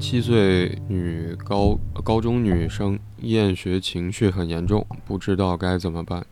[0.00, 6.24] 七岁女高高中女生厌学情绪很严重，不知道该怎么办。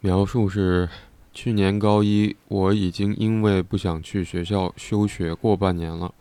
[0.00, 0.88] 描述是：
[1.34, 6.14] 去年高一，我已经因为不想去学校休学过半年了。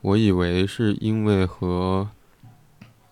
[0.00, 2.08] 我以为是因为和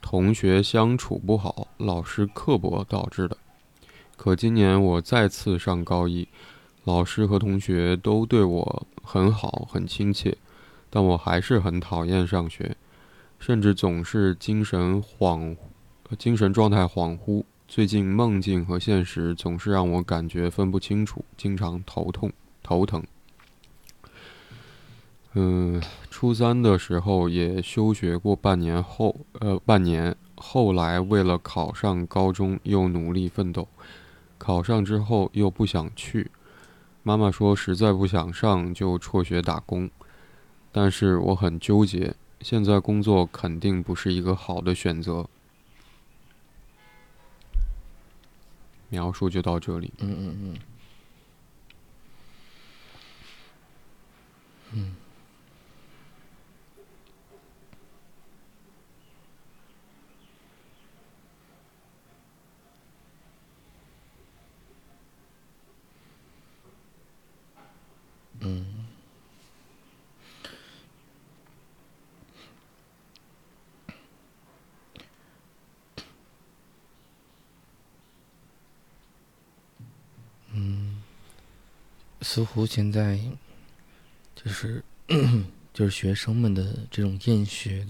[0.02, 3.37] 同学相处不好，老师刻薄导致的。
[4.16, 6.27] 可今年我再次上高一，
[6.84, 10.37] 老师和同学都对我很好，很亲切。
[10.90, 12.76] 但我还是很讨厌上学，
[13.38, 15.56] 甚至总是精神恍，
[16.18, 17.44] 精神状态恍惚。
[17.68, 22.32] 最近梦境和现实总是让我感觉分不清楚，经常头痛、
[22.64, 23.00] 头疼。
[25.34, 25.80] 嗯，
[26.10, 33.68] 初三的时候也休学过半年后，呃，半年后来为了考上高中又努力奋斗，
[34.36, 36.28] 考上之后又不想去，
[37.04, 39.88] 妈妈说实在不想上就辍学打工。
[40.72, 45.28] 但是我很纠结，现在工作肯定不是一个好的选择。
[48.88, 49.92] 描述就到这里。
[50.00, 50.58] 嗯嗯嗯。
[54.72, 54.96] 嗯。
[68.41, 68.69] 嗯。
[82.22, 83.18] 似乎现在
[84.36, 84.84] 就是
[85.72, 87.86] 就是学生们的这种厌学、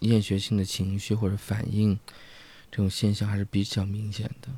[0.00, 1.98] 厌学性的情绪或者反应，
[2.70, 4.48] 这种现象还是比较明显的。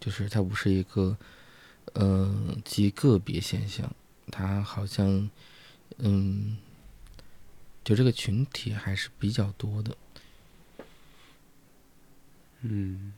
[0.00, 1.16] 就是它不是一个
[1.94, 3.94] 呃极个别现象，
[4.30, 5.28] 它好像
[5.98, 6.56] 嗯，
[7.84, 9.96] 就这个群体还是比较多的。
[12.62, 13.12] 嗯。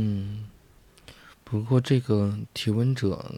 [0.00, 0.48] 嗯，
[1.50, 3.34] 不过这个提问者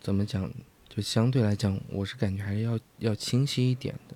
[0.00, 0.50] 怎么讲？
[0.88, 4.14] 就相对来讲，我是感觉还是要要清晰一点的。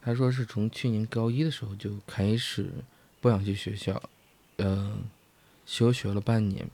[0.00, 2.68] 他说是从去年高一的时候就开始
[3.20, 4.02] 不想去学校，
[4.56, 4.98] 呃，
[5.64, 6.68] 休学了半年。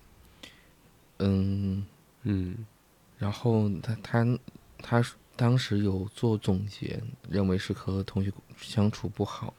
[1.18, 1.84] 嗯
[2.22, 2.64] 嗯，
[3.18, 4.38] 然后他他
[4.78, 5.04] 他
[5.34, 9.52] 当时有做总结，认为是和同学相处不好，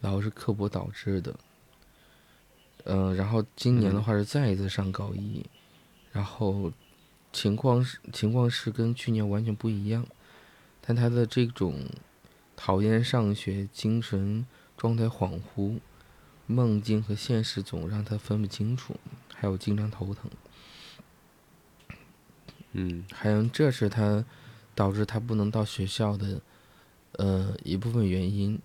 [0.00, 1.34] 然后是刻薄导致的。
[2.86, 5.42] 嗯，然后今年的话是再一次上高一，
[6.12, 6.70] 然后
[7.32, 10.06] 情况是情况是跟去年完全不一样，
[10.82, 11.86] 但他的这种
[12.54, 14.46] 讨厌上学、精神
[14.76, 15.78] 状态恍惚、
[16.46, 18.94] 梦境和现实总让他分不清楚，
[19.34, 20.30] 还有经常头疼，
[22.72, 24.22] 嗯，还有这是他
[24.74, 26.42] 导致他不能到学校的
[27.12, 28.60] 呃一部分原因，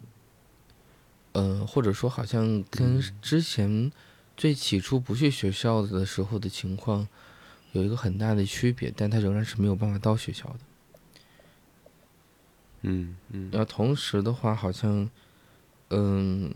[1.31, 3.89] 呃或者说好像跟之前。
[4.39, 7.05] 最起初不去学校的时候的情况，
[7.73, 10.59] 有一个很大的区别，但他仍然是没有办法到学校的。
[12.83, 13.49] 嗯嗯。
[13.51, 15.09] 然后同时的话，好像，
[15.89, 16.49] 嗯，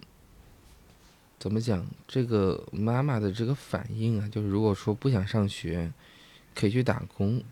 [1.37, 1.85] 怎么讲？
[2.07, 5.91] 这个妈妈的这个反应啊，就是如果说不想上学，
[6.55, 7.43] 可以去打工，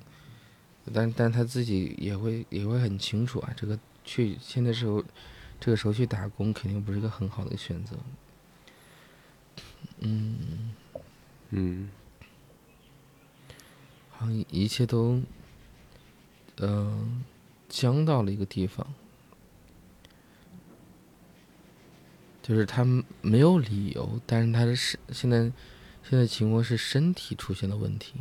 [0.93, 5.03] 但但他自己也会也会很清楚啊，这个去现在时候，
[5.59, 7.97] 这个时候去打工肯定不是一个很好的选择。
[9.99, 10.73] 嗯，
[11.49, 11.89] 嗯，
[14.09, 15.21] 好像一切都，
[16.57, 17.23] 嗯，
[17.69, 18.87] 僵到了一个地方，
[22.41, 22.83] 就是他
[23.21, 25.51] 没有理由，但是他的身现在
[26.03, 28.15] 现在情况是身体出现了问题，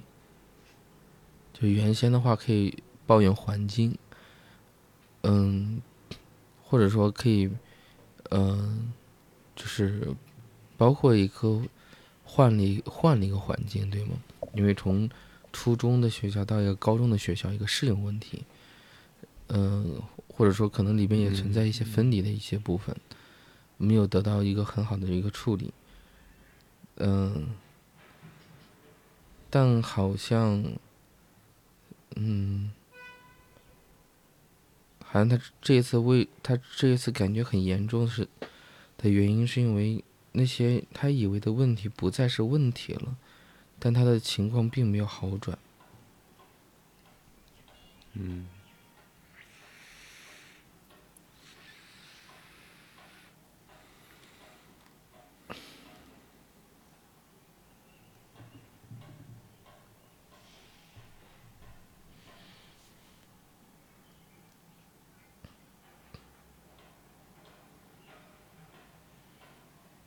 [1.53, 3.97] 就原先的话可以抱怨环境，
[5.23, 5.81] 嗯，
[6.63, 7.51] 或者说可以，
[8.31, 8.93] 嗯，
[9.57, 10.15] 就是。
[10.81, 11.61] 包括一个
[12.25, 14.17] 换了一换了一个环境，对吗？
[14.55, 15.11] 因为从
[15.53, 18.45] 初中的学校到一个高中的学校，一个适应问题，
[19.49, 22.97] 嗯，或者说可能里面也存在一些分离的一些部分，
[23.77, 25.71] 没有得到一个很好的一个处理，
[26.97, 27.49] 嗯，
[29.51, 30.65] 但好像，
[32.17, 32.73] 嗯，
[35.05, 38.27] 好像他这一次为他这一次感觉很严重是
[38.97, 40.03] 的原因，是因为。
[40.33, 43.17] 那些他以为的问题不再是问题了，
[43.79, 45.59] 但他的情况并没有好转。
[48.15, 48.47] 嗯。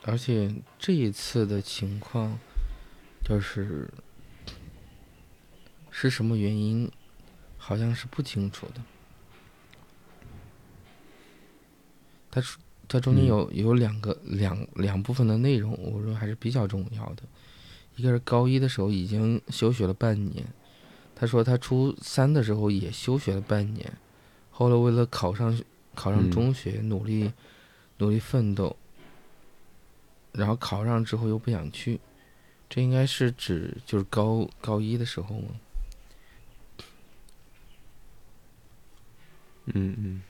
[0.05, 2.37] 而且这一次的情况，
[3.23, 3.89] 就是
[5.89, 6.91] 是什么原因，
[7.57, 8.81] 好像是不清楚的。
[12.29, 12.41] 它
[12.87, 17.23] 它中间有有两个两两部分的内容，我说还是比较重要的。
[17.95, 20.45] 一个是高一的时候已经休学了半年，
[21.15, 23.93] 他说他初三的时候也休学了半年，
[24.51, 25.57] 后来为了考上
[25.95, 27.31] 考上中学，努力
[27.99, 28.75] 努力奋斗。
[30.33, 31.99] 然后考上之后又不想去，
[32.69, 35.49] 这应该是指就是高高一的时候吗？
[39.67, 40.21] 嗯嗯。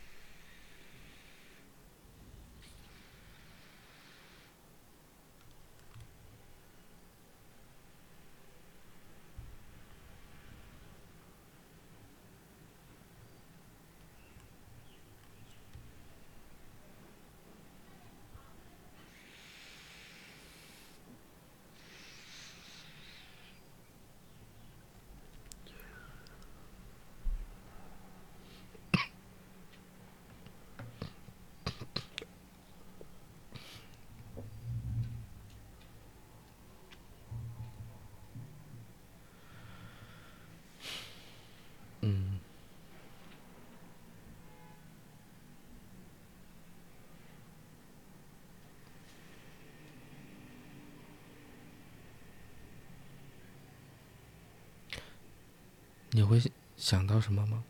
[56.15, 56.39] 你会
[56.77, 57.63] 想到什么吗？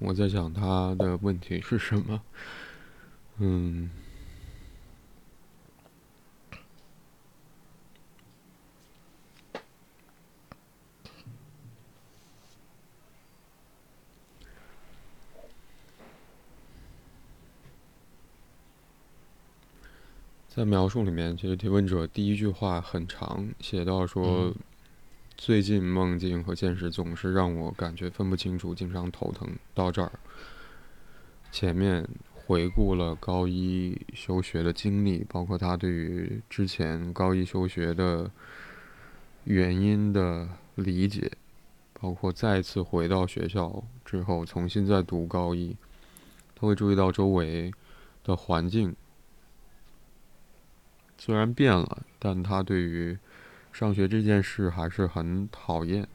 [0.00, 2.20] 我在想他的问题是什么？
[3.38, 3.88] 嗯。
[20.60, 24.54] 在描述里面，其实提问者第一句话很长，写到说
[25.34, 30.12] ：“最近梦境和现实总是让我感觉分不清楚，经常头疼。”到这儿，
[31.50, 38.30] 前面回顾了高一休学的经历，包括他对于之前高一休学的
[39.44, 41.32] 原因的理解，
[41.94, 45.74] 包括再次回到学校之后重新再读高一，
[46.54, 47.72] 他会注意到周围
[48.22, 48.94] 的环境。
[51.22, 53.18] 虽然变了，但他对于
[53.70, 56.08] 上学这件事还是很讨厌。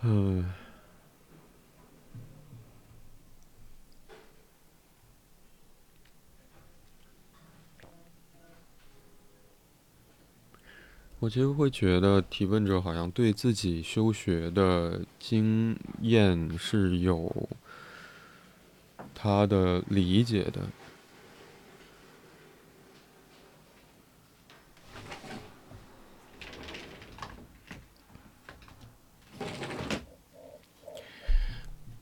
[0.00, 0.52] 嗯，
[11.20, 17.48] 我其实会觉得提问者好像对自己休学的经验是有
[19.14, 20.62] 他的理解的。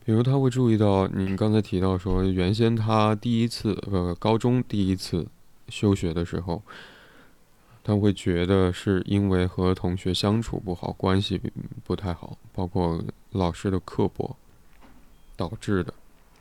[0.05, 5.25] 比如他会注意到，您刚才提到说，原先他第一次呃高中第一次
[5.69, 6.61] 休学的时候，
[7.83, 11.41] 他会觉得是因为和同学相处不好，关系
[11.85, 14.35] 不太好，包括老师的刻薄
[15.37, 15.93] 导致的，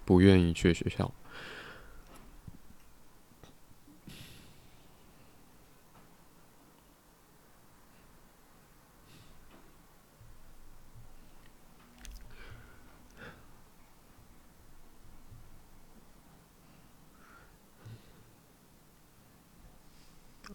[0.05, 1.09] 不愿意去学校。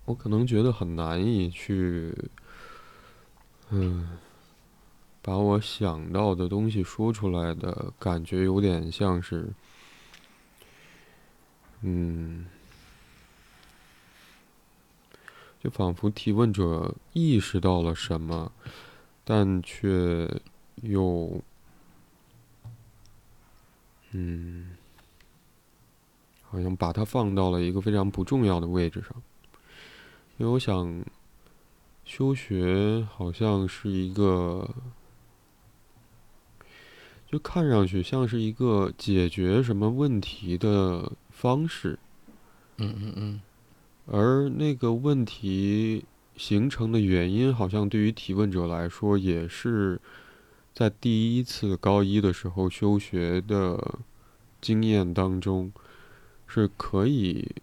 [0.07, 2.15] 我可能觉得很难以去，
[3.71, 4.17] 嗯，
[5.21, 9.49] 把我想到的东西说出来的感觉，有点像是，
[11.81, 12.45] 嗯，
[15.61, 18.49] 就仿佛提问者意识到了什么，
[19.25, 20.25] 但却
[20.83, 21.41] 又，
[24.11, 24.77] 嗯，
[26.43, 29.21] 好像把它放到了一个非常不重要的位置上。
[30.37, 31.03] 因为我想，
[32.05, 34.69] 休学好像是一个，
[37.25, 41.97] 就看上去像是一个解决什么问题的方式，
[42.77, 43.41] 嗯嗯嗯，
[44.05, 49.99] 而那个问题形成的原因，好像对于提问者来说，也是
[50.71, 53.99] 在第一次高一的时候休学的
[54.61, 55.73] 经验当中
[56.45, 57.55] 是可以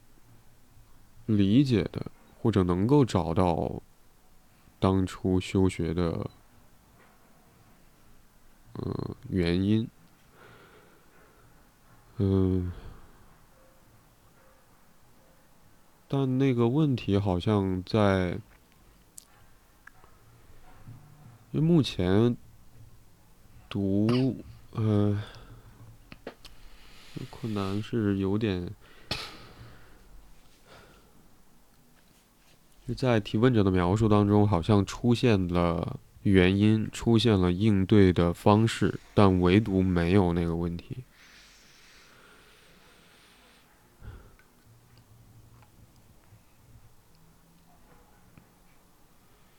[1.27, 2.11] 理解的，
[2.45, 3.81] 或者能够找到。
[4.81, 6.29] 当初休学的，
[8.75, 9.89] 呃，原因，
[12.19, 12.71] 嗯，
[16.07, 18.39] 但那个问题好像在，
[21.53, 22.37] 因为目前
[23.71, 24.37] 读，
[24.73, 25.19] 呃，
[27.31, 28.71] 困难是有点。
[32.93, 41.05] 在提问者的描述当中，好像出现了原因，出现了应对的方式，但唯独没有那个问题。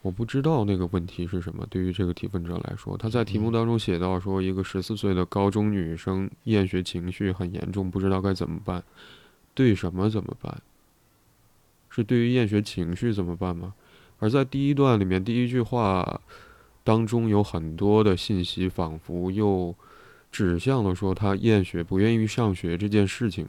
[0.04, 1.66] 我不知道那个问题是什么。
[1.68, 8.84] 对于这个提问者来说，他在题目当中写到说，一个十四岁的高中女生厌学情绪很严重，不知道该怎么办，
[9.56, 10.62] 对什么怎么办？
[11.96, 13.74] 是对于厌学情绪怎么办吗？
[14.20, 16.22] 而在第一段里面，第一句话
[16.84, 19.74] 当中有很多的信息，仿佛又
[20.32, 23.48] 指向了说他厌学、不愿意上学这件事情，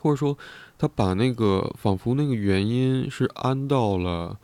[0.00, 0.38] 或者说
[0.78, 4.38] 他把那个仿佛那个原因是安到了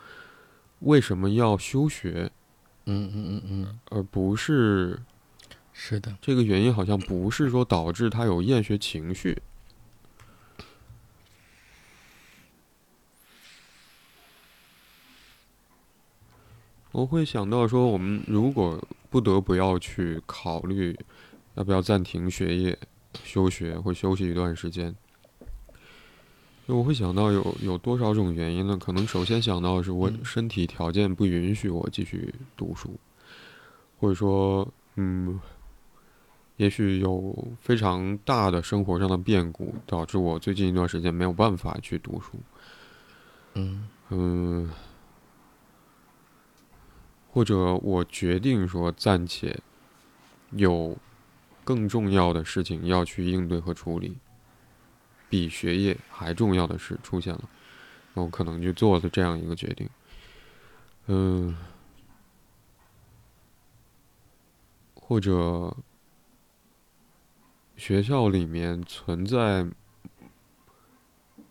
[0.80, 2.30] 为什么要休学，
[2.86, 5.00] 嗯嗯嗯嗯，而不是
[5.72, 9.40] 是的，这个原因好像不是说导致他有厌学情绪。
[16.92, 20.98] 我会想到说，我们如果不得不要去考虑
[21.54, 22.76] 要不要暂停学业、
[23.22, 24.94] 休学或休息一段时间，
[26.66, 28.76] 我会想到有有多少种原因呢？
[28.76, 32.98] 可能首先想到的是我身体条件不允许我继续读书，
[34.00, 34.66] 或者说，
[34.96, 35.38] 嗯，
[36.56, 42.32] 也许有非常大的生活上的变故，导致我最近一段时间没有办法去读书。
[43.54, 44.70] 嗯嗯。
[47.32, 49.60] 或者我决定说暂且
[50.50, 50.96] 有
[51.64, 54.16] 更重要的事情要去应对和处理，
[55.28, 57.48] 比学业还重要的事出现了，
[58.14, 59.88] 我可能就做了这样一个决定。
[61.06, 61.56] 嗯，
[64.94, 65.76] 或者
[67.76, 69.66] 学校里面存在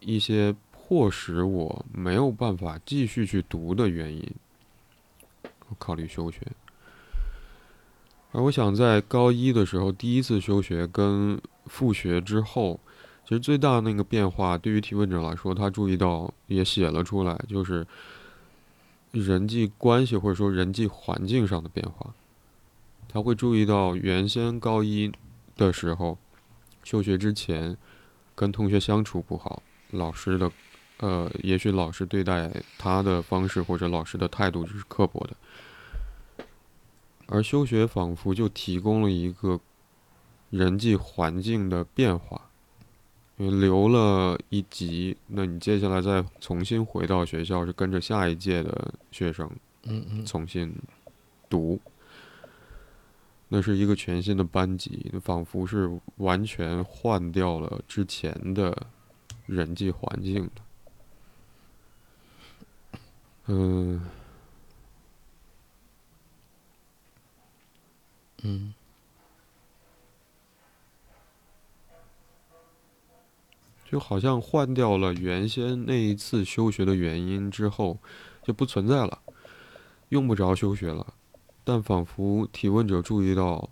[0.01, 4.29] 一些迫使我没有办法继续去读的原因。
[5.77, 6.39] 考虑休学，
[8.31, 12.79] 而我想在高一的时候第一次休学跟复学之后，
[13.23, 17.85] 其实最大那个变化，对于提问者来说，他注意到也写了出来，就是
[19.11, 22.13] 人际关系或者说人际环境上的变化。
[23.07, 25.11] 他会注意到原先高一
[25.55, 26.17] 的时候
[26.83, 27.75] 休学之前，
[28.35, 30.51] 跟同学相处不好，老师的
[30.99, 35.35] 呃，也许老师对待他的方式或者老师的态度就是刻薄的。
[37.27, 39.59] 而休学仿佛就提供了一个
[40.49, 42.49] 人际环境的变化，
[43.37, 49.47] 因为留了一级，那你接下来再重新回到学校，是跟着下一届的学生，
[49.83, 50.75] 嗯嗯，重新
[51.47, 51.79] 读，
[53.47, 55.87] 那是一个全新的班级，仿佛是
[56.17, 58.75] 完全换掉了之前的
[59.45, 60.61] 人际环境的，
[63.51, 63.99] 嗯。
[68.41, 68.73] 嗯，
[73.83, 77.97] 就好像换掉了原先那一次休学的原因之后，
[78.41, 79.19] 就不存在了，
[80.07, 81.13] 用不着休学了。
[81.65, 83.69] 但仿佛提问者注意到，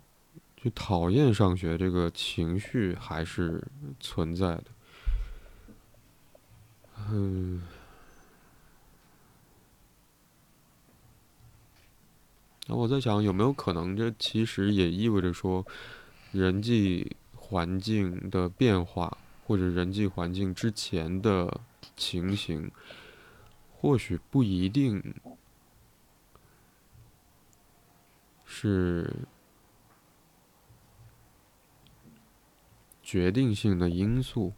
[0.62, 3.66] 就讨厌上学这个情绪还是
[3.98, 4.64] 存在的。
[7.10, 7.62] 嗯。
[12.70, 15.66] 那我在想，有没有可能，这其实也意味着说，
[16.32, 21.62] 人际环境的变化，或者人际环境之前的
[21.96, 22.70] 情形，
[23.72, 25.02] 或许不一定
[28.44, 29.26] 是
[33.02, 34.52] 决定性的因素。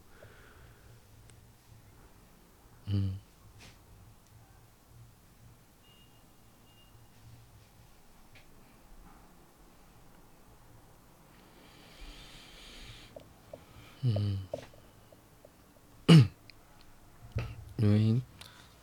[2.87, 3.20] 嗯。
[14.03, 14.39] 嗯，
[17.77, 18.19] 因为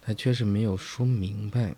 [0.01, 1.75] 他确实没有说明白，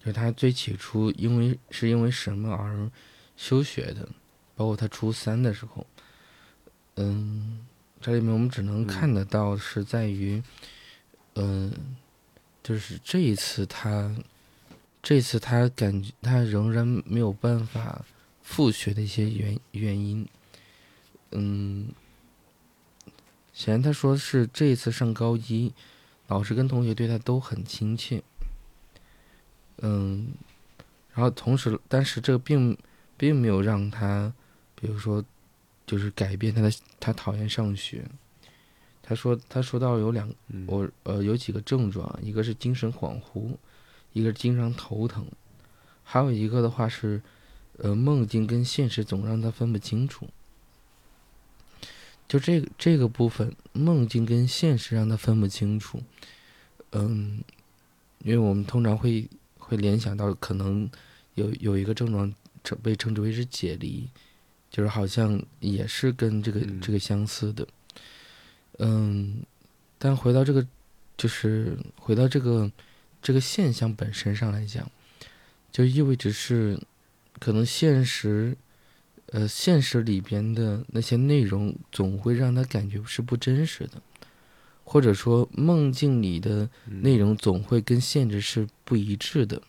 [0.00, 2.90] 就是他最起初因为是因为什么而
[3.36, 4.08] 休学的，
[4.56, 5.86] 包括他初三的时候，
[6.96, 7.64] 嗯，
[8.00, 10.42] 这里面我们只能看得到是在于，
[11.36, 11.72] 嗯，
[12.62, 14.12] 就是这一次他，
[15.00, 18.04] 这次他感觉他仍然没有办法
[18.42, 20.26] 复学的一些原原因。
[21.30, 21.88] 嗯，
[23.52, 25.72] 显然他说是这一次上高一，
[26.26, 28.22] 老师跟同学对他都很亲切。
[29.78, 30.28] 嗯，
[31.12, 32.76] 然后同时，但是这并
[33.16, 34.32] 并没有让他，
[34.74, 35.24] 比如说，
[35.86, 38.04] 就是改变他的他讨厌上学。
[39.02, 40.30] 他说他说到有两
[40.66, 43.56] 我呃有几个症状，一个是精神恍惚，
[44.12, 45.26] 一个是经常头疼，
[46.02, 47.22] 还有一个的话是，
[47.78, 50.28] 呃梦境跟现实总让他分不清楚。
[52.28, 56.02] 就这个这个部分，梦境跟现实让他分不清楚。
[56.92, 57.42] 嗯，
[58.18, 60.88] 因为我们通常会会联想到，可能
[61.34, 62.30] 有有一个症状
[62.62, 64.06] 称被称之为是解离，
[64.70, 67.66] 就是好像也是跟这个这个相似的。
[68.78, 69.42] 嗯，
[69.98, 70.66] 但回到这个，
[71.16, 72.70] 就是回到这个
[73.22, 74.90] 这个现象本身上来讲，
[75.72, 76.78] 就意味着是
[77.38, 78.54] 可能现实。
[79.30, 84.00] 呃，现实里边的那些内容总会让他感觉是不真实的，
[84.84, 89.60] 或者说梦境里的内容总会跟现实是不一致的，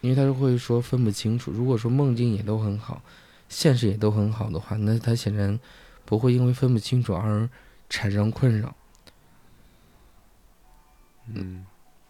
[0.00, 1.52] 因为他会说分不清楚。
[1.52, 3.00] 如果说梦境也都很好，
[3.48, 5.56] 现实也都很好的话，那他显然
[6.04, 7.48] 不会因为分不清楚而
[7.88, 8.74] 产生困扰。
[11.26, 11.64] 嗯，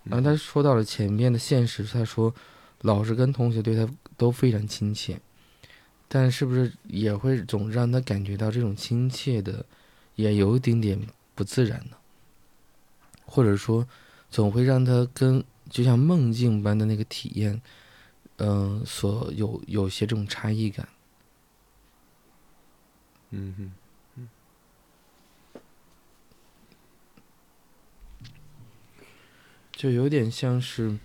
[0.04, 2.34] 然后他说到了前面的现实，他说。
[2.82, 5.20] 老师跟同学对他都非常亲切，
[6.06, 9.66] 但是不是也会总让他感觉到这种亲切的，
[10.14, 10.96] 也有一点点
[11.34, 11.96] 不自然呢？
[13.26, 13.86] 或者说，
[14.30, 17.60] 总会让他跟就像梦境般的那个体验，
[18.36, 20.88] 嗯，所有有些这种差异感。
[23.30, 23.72] 嗯哼，
[24.14, 24.28] 嗯，
[29.72, 30.96] 就有点像是。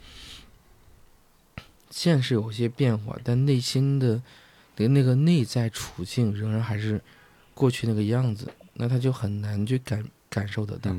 [1.95, 4.19] 现实有些变化，但内心的
[4.75, 6.99] 的那个内在处境仍然还是
[7.53, 10.91] 过去那个样子，那他就很难去感感受得到。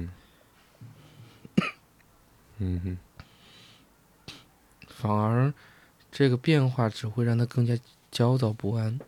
[2.59, 2.97] 嗯哼，
[4.87, 5.53] 反而
[6.13, 7.77] 这个变化只会让他更加
[8.13, 9.01] 焦躁不安。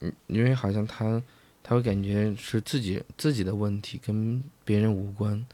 [0.00, 1.22] 嗯，因为好像他
[1.62, 5.46] 他会感觉是自己自己的问题，跟别人无关，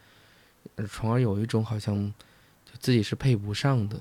[0.89, 2.13] 从而有一种好像。
[2.81, 4.01] 自己是配不上的。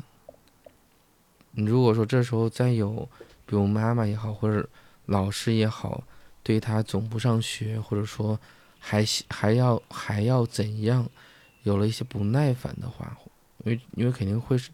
[1.52, 3.08] 你如果说这时候再有，
[3.46, 4.68] 比如妈妈也好，或者
[5.08, 6.04] 老师也好，
[6.42, 8.40] 对他总不上学，或者说
[8.80, 11.10] 还还要还要怎样，
[11.64, 13.18] 有了一些不耐烦的话，
[13.66, 14.70] 因为因为肯定会是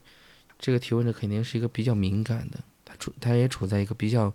[0.59, 4.31] 这个提问者肯定是一个比较敏感的，他处他也处在一个比较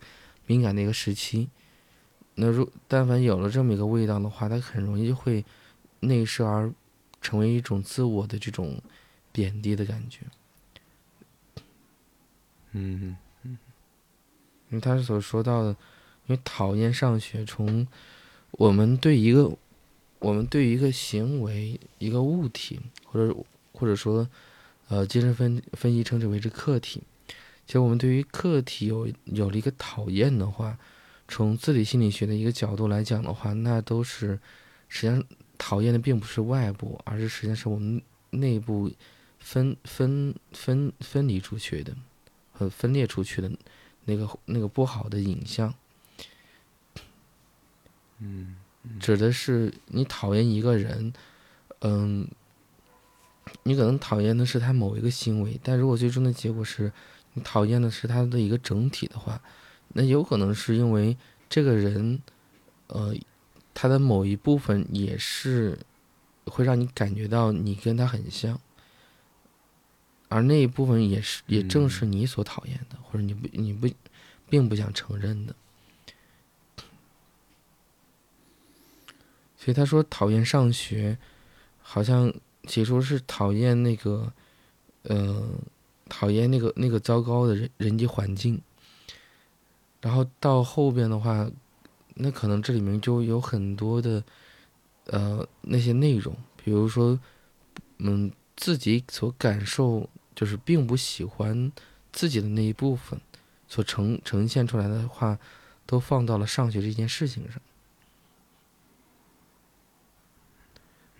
[0.46, 1.48] 敏感的一个时期。
[2.34, 5.44] 那如但凡有了这么一个味道的话，他很容易会
[6.00, 6.72] 内射而
[7.20, 8.80] 成为一种自我的这种。
[9.32, 10.20] 贬低的感觉，
[12.72, 13.58] 嗯嗯，
[14.68, 15.70] 因为他所说到的，
[16.26, 17.86] 因为讨厌上学，从
[18.52, 19.50] 我们对一个，
[20.18, 23.36] 我们对一个行为、一个物体，或者
[23.72, 24.28] 或者说，
[24.88, 27.02] 呃，精神分分析称之为是客体。
[27.66, 30.76] 其实我们对于客体有有了一个讨厌的话，
[31.28, 34.38] 从自体心理学的一个角度来讲的话，那都是
[34.88, 35.24] 实际上
[35.56, 38.90] 讨厌的并不是外部，而是实际上是我们内部。
[39.40, 41.96] 分分分分离出去的，
[42.52, 43.50] 和分裂出去的，
[44.04, 45.74] 那个那个不好的影像，
[48.18, 48.56] 嗯，
[49.00, 51.12] 指的是你讨厌一个人，
[51.80, 52.28] 嗯，
[53.64, 56.92] 你可能讨厌的是他某一个行为，但如果最终的结果是
[57.32, 59.40] 你讨厌的是他的一个整体的话，
[59.94, 61.16] 那有可能是因为
[61.48, 62.22] 这个人，
[62.88, 63.14] 呃，
[63.72, 65.78] 他的某一部分也是
[66.44, 68.60] 会让你感觉到你跟他很像。
[70.30, 73.88] 而那一部分也是，也正是你所讨厌的，或者你不，你不，
[74.48, 75.54] 并不想承认的。
[79.56, 81.18] 所以他说讨厌上学，
[81.82, 82.32] 好像
[82.68, 84.32] 起初是讨厌那个，
[85.02, 85.50] 呃，
[86.08, 88.62] 讨厌那个那个糟糕的人人际环境。
[90.00, 91.50] 然后到后边的话，
[92.14, 94.22] 那可能这里面就有很多的，
[95.06, 97.18] 呃，那些内容，比如说，
[97.98, 100.08] 嗯，自己所感受。
[100.34, 101.70] 就是并不喜欢
[102.12, 103.20] 自己的那一部分
[103.68, 105.38] 所呈呈现出来的话，
[105.86, 107.60] 都放到了上学这件事情上。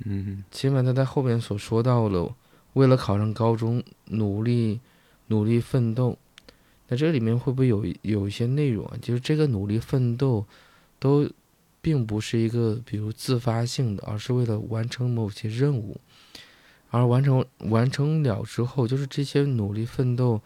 [0.05, 2.35] 嗯起码他在后边所说到了，
[2.73, 4.81] 为了考上高中努力
[5.27, 6.17] 努力奋斗，
[6.89, 8.97] 那这里面会不会有有一些内容啊？
[9.03, 10.47] 就是这个努力奋斗，
[10.99, 11.31] 都
[11.83, 16.01] 并不是一个比如自发性的，而是为了完成某些任务，
[16.91, 20.41] 而完成完成了之后，就是这些努力奋斗，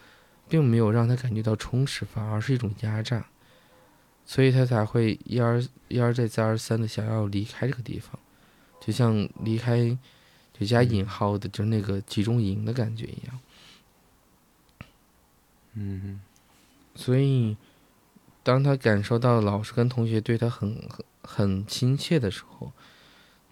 [0.49, 3.27] 并没有让他感觉到充实，反而是一种压榨，
[4.25, 8.19] 所以他才会一而一而再再而三的想要离开这个地方。
[8.81, 9.97] 就像离开，
[10.53, 13.41] 就加引号的，就那个集中营的感觉一样。
[15.73, 16.21] 嗯
[16.95, 17.57] 所以，
[18.43, 22.71] 当他感受到老师跟同学对他很很很亲切的时候，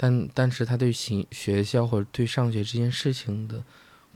[0.03, 3.63] 但但是他对行学校或者对上学这件事情的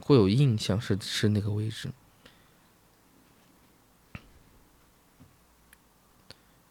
[0.01, 1.89] 固有印象是是那个位置。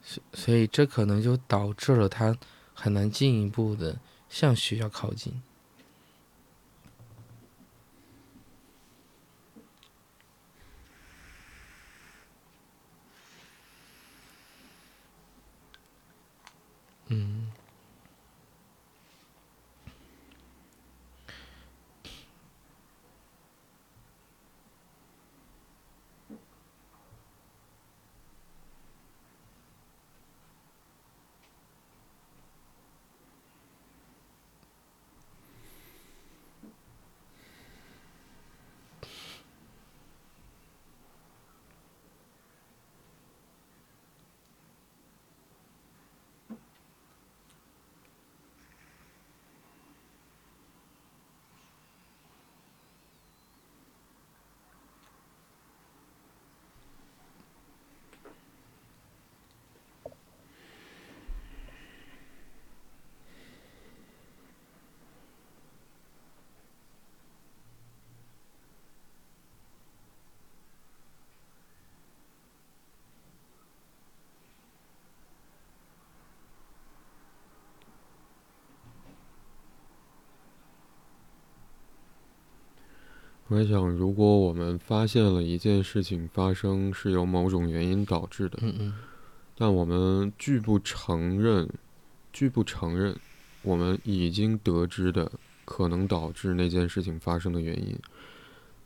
[0.03, 2.35] 所所以这可能就导致了他
[2.73, 3.99] 很难进一步的
[4.29, 5.43] 向学校靠近。
[17.09, 17.46] 嗯，
[83.49, 88.95] 我在想，如果我们发现了一件事情发生是由某种原因导致的，嗯嗯。
[89.57, 91.69] 但我们拒不承认，
[92.33, 93.17] 拒不承认
[93.63, 95.31] 我们已经得知的
[95.65, 97.97] 可能导致那件事情发生的原因，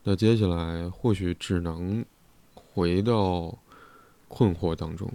[0.05, 2.05] 那接下来或许只能
[2.55, 3.59] 回到
[4.29, 5.11] 困惑当中。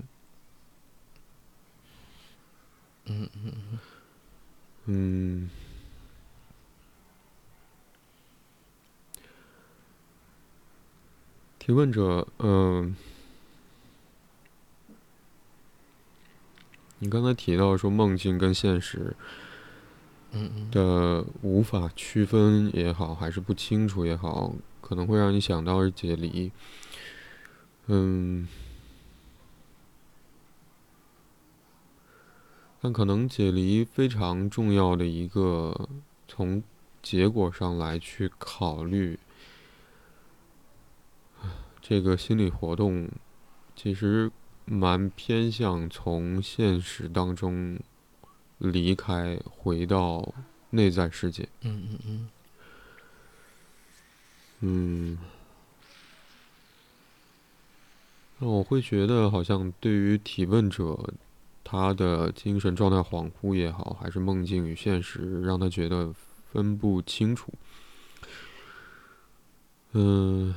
[3.06, 3.54] 嗯嗯。
[4.88, 5.50] 嗯，
[11.66, 12.96] 提问者，嗯、
[17.00, 19.16] 你刚才提到说梦境跟现实
[20.70, 26.52] 的无法区分也好，还是不清楚也好，可能会让你想到是解离。
[27.88, 28.48] 嗯，
[32.80, 35.90] 但可能解离非常重要的一个，
[36.28, 36.62] 从
[37.02, 39.18] 结果上来去考虑，
[41.88, 43.08] 这个心理活动
[43.76, 44.32] 其实
[44.66, 47.80] 蛮偏向从现实当中
[48.58, 50.34] 离开，回到
[50.72, 51.48] 内在世界。
[51.62, 52.30] 嗯嗯嗯
[54.62, 55.18] 嗯，
[58.40, 61.14] 那我会觉得，好像对于提问者，
[61.64, 66.12] 他的精神状态恍惚也好，还是梦境与现实，让他觉得
[66.52, 67.54] 分不清楚。
[69.92, 70.56] 嗯，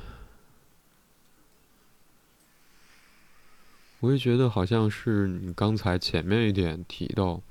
[3.99, 7.41] 我会觉得好像是你刚才前面一点提到，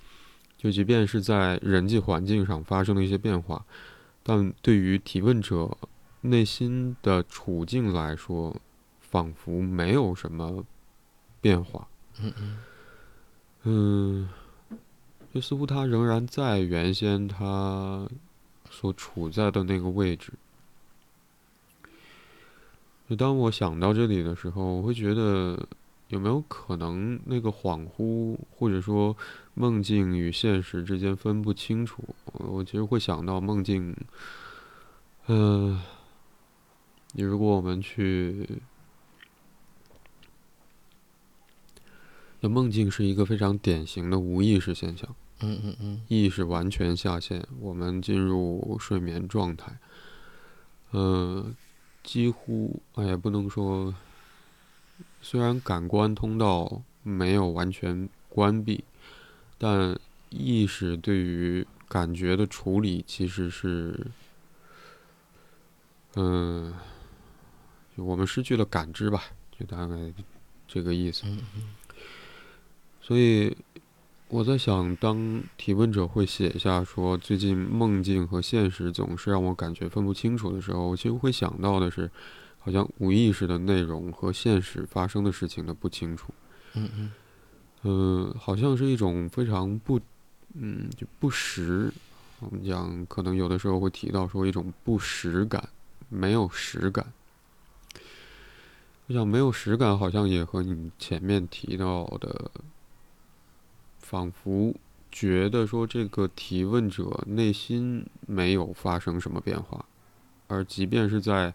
[0.56, 3.64] 就即便是在人际环境上发生了一些变化，
[4.22, 5.76] 但对于提问者
[6.22, 8.56] 内心的处境来说，
[9.00, 10.64] 仿佛没有什么
[11.40, 11.86] 变化。
[12.20, 12.58] 嗯嗯
[13.64, 14.28] 嗯，
[15.32, 18.08] 就似乎他仍然在原先他
[18.70, 20.32] 所处在的那个位置。
[23.08, 25.58] 就当我想到这里的时候，我会觉得
[26.08, 29.16] 有没有可能那个恍惚，或者说
[29.54, 32.02] 梦境与现实之间分不清楚？
[32.32, 33.94] 我其实会想到梦境，
[35.26, 35.80] 嗯、
[37.12, 38.48] 你如果我们去，
[42.40, 45.14] 那梦境是一个非常典型的无意识现象。
[45.40, 49.78] 嗯嗯嗯意识完全下线，我们进入睡眠状态。
[50.90, 51.54] 呃，
[52.02, 53.94] 几乎哎也不能说，
[55.20, 58.84] 虽然感官通道没有完全关闭，
[59.58, 59.98] 但
[60.30, 64.06] 意识对于感觉的处理其实是，
[66.14, 66.74] 嗯，
[67.96, 69.24] 我们失去了感知吧，
[69.58, 69.94] 就大概
[70.66, 71.24] 这个意思。
[73.00, 73.56] 所以。
[74.30, 82.10] 我在想，当提问者会写下说最近梦境和现实总是让我感觉分不清楚的时候，我其实会想到的是，
[82.68, 86.34] 好像无意识的内容和现实发生的事情的不清楚。
[86.74, 87.12] 嗯嗯。
[87.80, 89.98] 呃，好像是一种非常不，
[90.52, 91.90] 嗯，就不实。
[92.40, 95.66] 我们讲，可能有的时候会提到说一种不实感，
[96.10, 97.10] 没有实感。
[99.06, 102.50] 我想，没有实感，好像也和你前面提到的。
[103.98, 104.74] 仿佛
[105.10, 109.84] 觉得说这个提问者内心没有发生什么变化，
[110.48, 111.54] 而即便是在，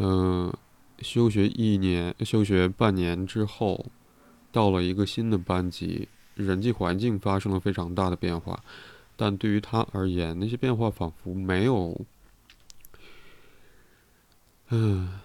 [0.00, 0.56] 嗯，
[1.00, 3.86] 休学一年、休学半年之后，
[4.52, 8.62] 到了一个新的班级，人际环境发生了非常大的变化，
[9.16, 12.00] 但对于他而言，那些变化仿佛没有，
[14.68, 15.18] 嗯，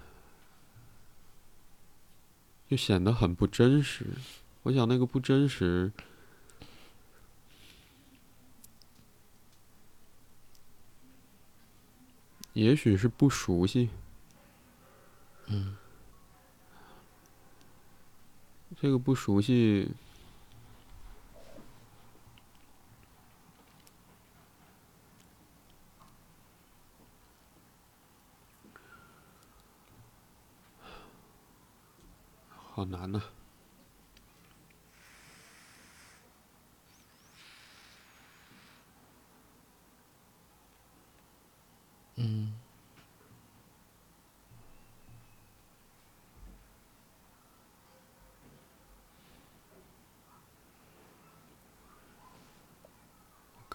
[2.67, 4.07] 就显得很不真实。
[4.63, 5.91] 我想那个不真实，
[12.53, 13.89] 也许是不熟悉。
[15.53, 15.77] 嗯，
[18.75, 19.87] 这个不熟悉，
[32.47, 33.32] 好难呐。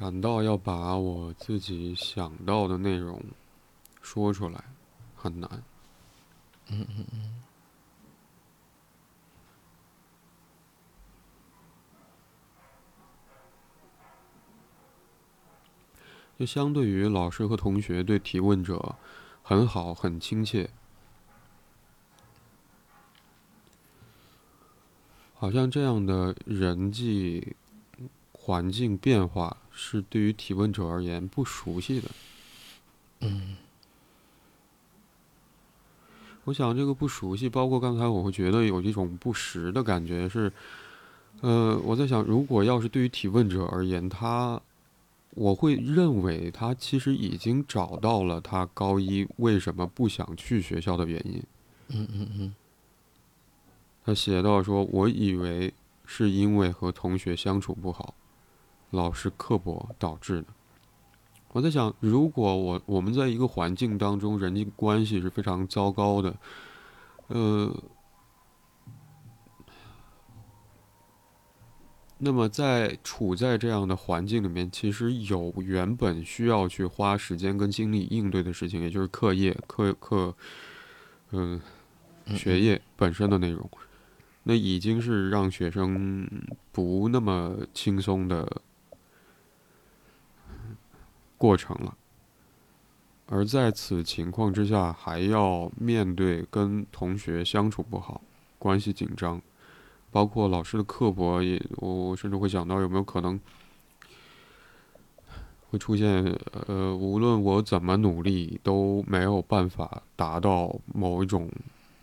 [0.09, 3.23] 感到要把我自己想到的内容
[4.01, 4.65] 说出来
[5.15, 5.63] 很难。
[6.69, 7.35] 嗯嗯嗯。
[16.39, 18.97] 就相对于老师和同学对提问者
[19.43, 20.71] 很好、很亲切，
[25.35, 27.55] 好像这样的人际
[28.49, 32.09] 环境变化是对于提问者而言不熟悉的。
[33.21, 33.59] 嗯，
[36.45, 40.51] 我想这个不熟悉，包括刚才我会觉得有一种不实的感觉，是，
[41.43, 44.59] 呃，我在想，如果要是对于提问者而言，他。
[45.33, 51.41] 我会认为他其实已经找到了他高一为什么不想去学校的原因。
[51.89, 52.55] 嗯嗯嗯。
[54.05, 55.73] 他写到说：“我以为
[56.05, 58.15] 是因为和同学相处不好，
[58.91, 60.47] 老师刻薄导致的。”
[61.53, 66.37] 我在想，如果我我们在一个环境当中，人际关系是非常糟糕的，
[67.29, 67.75] 呃。
[72.21, 80.35] 那么，在处在这样的环境里面，其实有原本需要去花时间跟精力应对的事情，也就是课业、课课，
[81.31, 81.61] 嗯，
[82.27, 83.71] 学业本身的内容，
[84.43, 86.29] 那已经是让学生
[86.73, 88.63] 不那么轻松的
[91.39, 91.97] 过程了。
[93.31, 98.21] 而在此情况之下，还要面对跟同学相处不好、
[98.59, 99.41] 关系紧张。
[100.11, 103.39] 包括老师的刻薄，也我我甚至会想到有没有可能
[105.69, 106.25] 会出现，
[106.67, 111.51] 呃，无论我怎么努力都没有办法达到某一种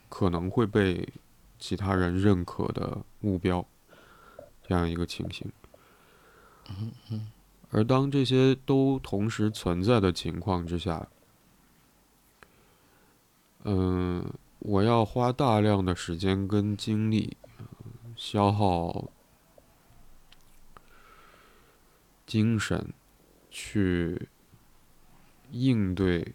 [0.07, 1.09] 可能会被
[1.57, 3.65] 其他人认可的目标，
[4.67, 5.51] 这样一个情形。
[7.75, 11.09] 而当这些都同时存在的情况之下，
[13.65, 14.25] 嗯，
[14.59, 17.35] 我要花大量的时间跟精力。
[18.15, 19.09] 消耗
[22.25, 22.93] 精神
[23.51, 24.29] 去
[25.51, 26.33] 应对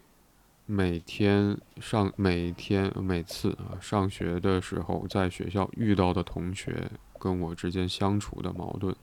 [0.67, 8.95] 每天上每天每次啊上学的时候，在学校遇到的同学跟我之间相处的矛盾，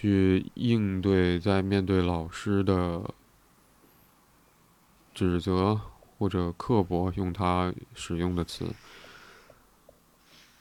[0.00, 3.12] 去应对在面对老师的
[5.12, 5.80] 指责
[6.16, 8.72] 或者刻薄，用他使用的词。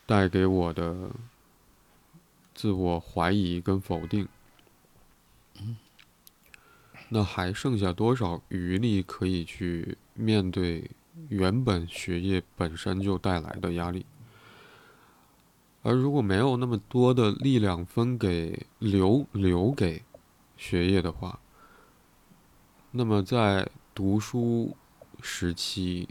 [0.08, 1.12] 带给我的
[2.56, 4.28] 自我怀疑跟否定，
[7.10, 10.89] 那还剩下多少余力可以去面对
[11.30, 14.04] 原本学业本身就带来的压力？
[15.84, 20.04] 而如果没有那么多的力量分给留留给
[20.58, 21.40] 学业的话，
[22.92, 24.76] 那么在读书
[25.22, 26.10] 时期，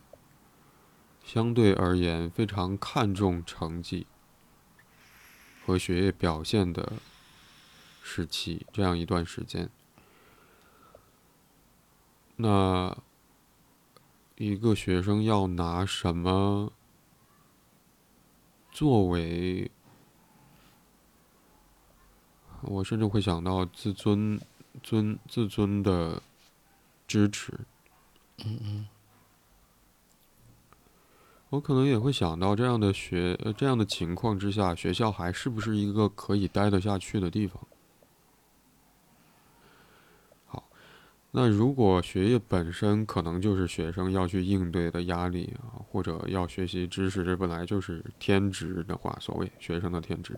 [1.24, 4.07] 相对而言非常看重成绩
[5.64, 6.94] 和学业表现的
[8.02, 9.68] 时期，这样一段时间，
[12.37, 12.96] 那
[14.37, 16.72] 一个学生要拿什么
[18.76, 19.70] 作为？
[22.60, 24.38] 我甚至会想到自尊、
[24.82, 26.20] 尊、自尊的
[27.06, 27.58] 支持。
[28.44, 28.88] 嗯嗯。
[31.48, 37.66] 我可能也会想到这样的学、这样的情况之下，学校还是不是一个可以待得下去的地方？
[41.38, 50.35] 那如果学业本身可能就是学生要去应对的压力啊，或者要学习知识，这本来就是天职的话，所谓学生的天职。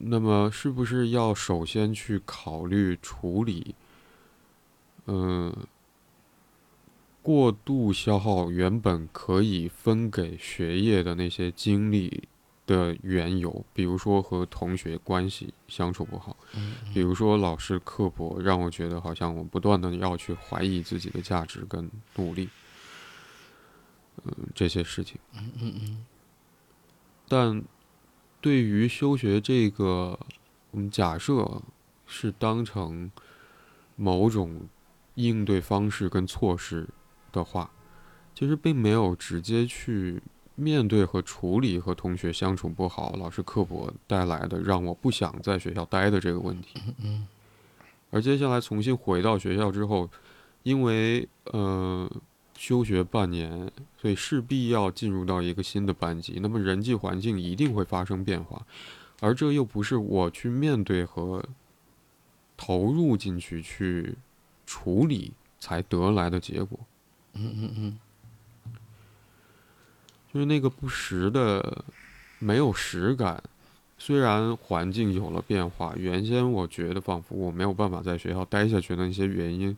[0.00, 3.72] 那么，是不是要首先去考虑处理，
[5.06, 5.56] 嗯，
[7.22, 12.24] 过度消耗原本可以分给学业的那些精力
[12.70, 13.64] 的缘由？
[13.74, 16.36] 比如说和同学关系相处不好，
[16.94, 22.48] 比如说老师刻薄，让我觉得好像我不断的要去怀疑自己的价值跟努力，
[24.24, 25.18] 嗯，这些事情。
[25.34, 26.06] 嗯嗯嗯。
[27.28, 27.62] 但。
[28.42, 30.18] 对于休学这个，
[30.70, 31.60] 我们假设
[32.06, 33.12] 是当成
[33.96, 34.62] 某种
[35.16, 36.88] 应对方式跟措施
[37.32, 37.70] 的话，
[38.34, 40.22] 其实并没有直接去
[40.60, 46.78] 面对和处理和同学相处不好、老师刻薄带来的让我不想在学校待的这个问题。
[48.10, 50.08] 而接下来重新回到学校之后，
[50.62, 52.10] 因为呃。
[52.60, 58.66] 休学半年，所以势必要进入到一个新的班级，那么人际环境一定会发生变化，
[59.20, 61.42] 而这又不是我去面对和
[62.58, 64.14] 投入进去去
[64.66, 66.78] 处理才得来的结果。
[67.32, 67.98] 嗯嗯嗯，
[70.32, 71.84] 就是那个不实的，
[72.38, 73.42] 没有实感。
[73.98, 79.76] 虽然环境有了变化，原先我觉得仿佛我没有办法在学校待下去的那些原因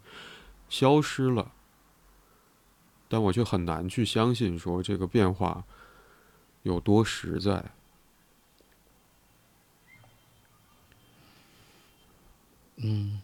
[0.68, 1.50] 消失了。
[3.08, 5.64] 但我却很难去相信，说这个变化
[6.62, 7.64] 有多实在。
[12.76, 13.20] 嗯，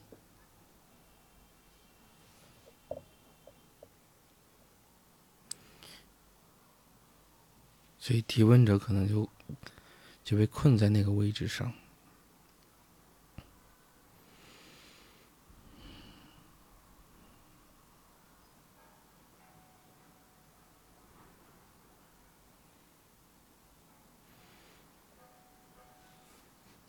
[8.08, 9.28] 所以提问者可能就
[10.24, 11.70] 就被困在那个位置上。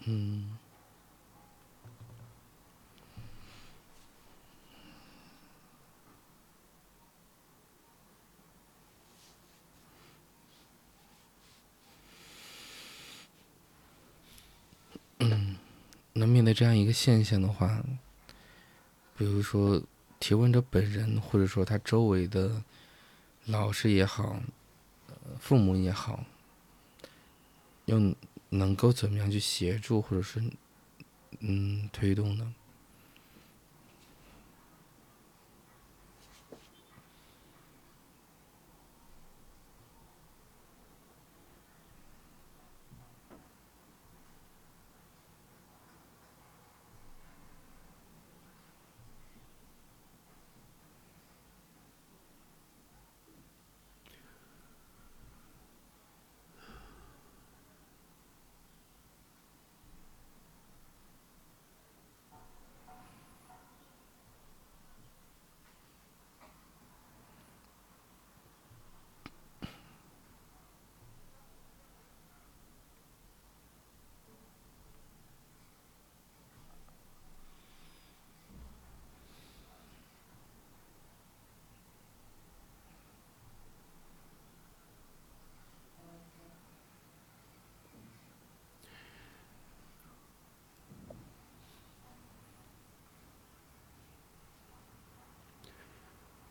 [0.05, 0.48] 嗯，
[16.19, 17.83] 那面对这样一个现象的话，
[19.17, 19.81] 比如说
[20.19, 22.61] 提问者本人，或者说他周围的
[23.45, 24.41] 老师也好，
[25.39, 26.25] 父母也好，
[27.85, 28.13] 又。
[28.51, 30.41] 能够怎么样去协助，或者是
[31.41, 32.51] 嗯推动呢？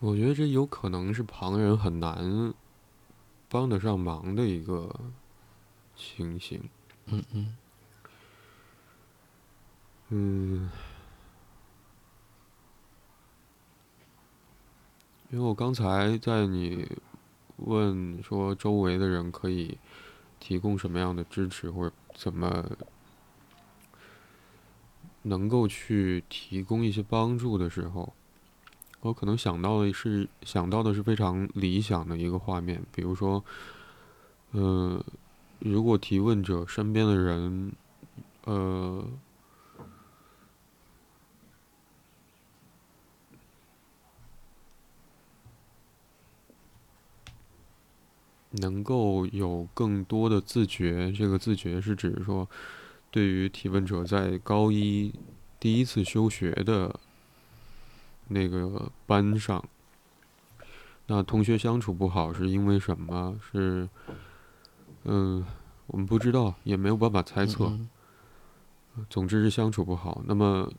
[0.09, 2.51] 我觉得这有可能是旁人很难
[3.47, 4.89] 帮得上忙的一个
[5.95, 6.67] 情形。
[7.05, 7.55] 嗯嗯
[10.09, 10.71] 嗯，
[15.29, 16.89] 因为我刚才在你
[17.57, 19.77] 问说周围的人可以
[20.39, 22.67] 提供什么样的支持，或者怎么
[25.21, 28.11] 能够去提供一些帮助的时候，
[29.01, 33.43] 我可能想到的是想到的是非常理想的一个画面，比如说，
[34.51, 35.03] 嗯，
[35.59, 37.71] 如果提问者身边的人，
[38.45, 39.05] 呃。
[48.53, 52.49] 能够有更多的自觉，这个自觉是指说，
[53.11, 55.13] 对于提问者在高一
[55.59, 56.99] 第一次休学的
[58.29, 59.63] 那个班上，
[61.07, 63.37] 那同学相处不好是因为什么？
[63.51, 63.89] 是，
[65.03, 65.45] 嗯，
[65.87, 67.71] 我们不知道，也没有办法猜测。
[69.09, 70.21] 总之是相处不好。
[70.25, 70.71] 那么，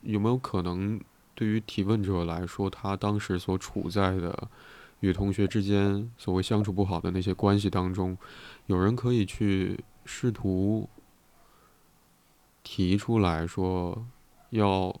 [0.00, 1.00] 有没有可能
[1.34, 4.48] 对于提问者来说，他当时所处在的？
[5.00, 8.16] 与同学之间所谓相处不好的那些关系当中，
[8.64, 10.88] 有人可以去试图
[12.62, 14.06] 提出来说，
[14.48, 14.98] 要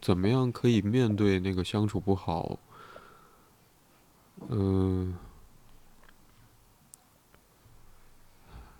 [0.00, 2.58] 怎么样可以面对那个相处不好，
[4.48, 5.14] 嗯，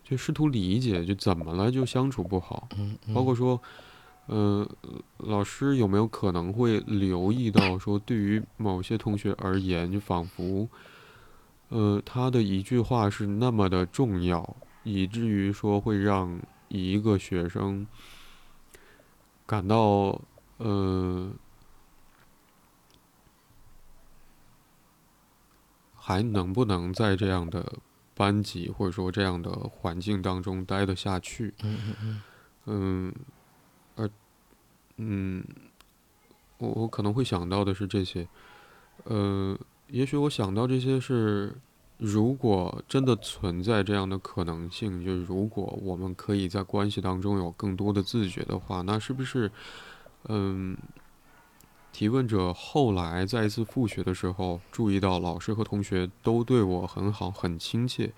[0.02, 2.68] 就试图理解，就怎么了就相处不好，
[3.14, 3.60] 包括说。
[4.32, 4.68] 嗯，
[5.16, 10.68] 老师有没有可能会留意到说，对于某些同学而言，就仿佛，
[11.70, 17.84] 呃，他的一句话是那么的重要，以至于说会让一个学生
[19.46, 20.20] 感到，
[20.60, 21.30] 呃，
[25.94, 27.78] 还能不能在这样的
[28.14, 31.54] 班级或者说这样的环境当中待得下去？
[31.62, 32.22] 嗯嗯嗯。
[32.66, 33.14] 嗯。
[35.02, 35.42] 嗯，
[36.58, 38.28] 我我可能会想到的是这些，
[39.04, 39.58] 呃，
[39.88, 41.56] 也许我想到这些是，
[41.96, 49.50] 如果真的存在这样的可能性，就是如果我们可以在关系当中有更多的自觉的话，那是不是，
[50.28, 50.76] 嗯，
[51.92, 58.12] 提问者后来再一次复学的时候，注意到老师和同学都对我很好、很亲切，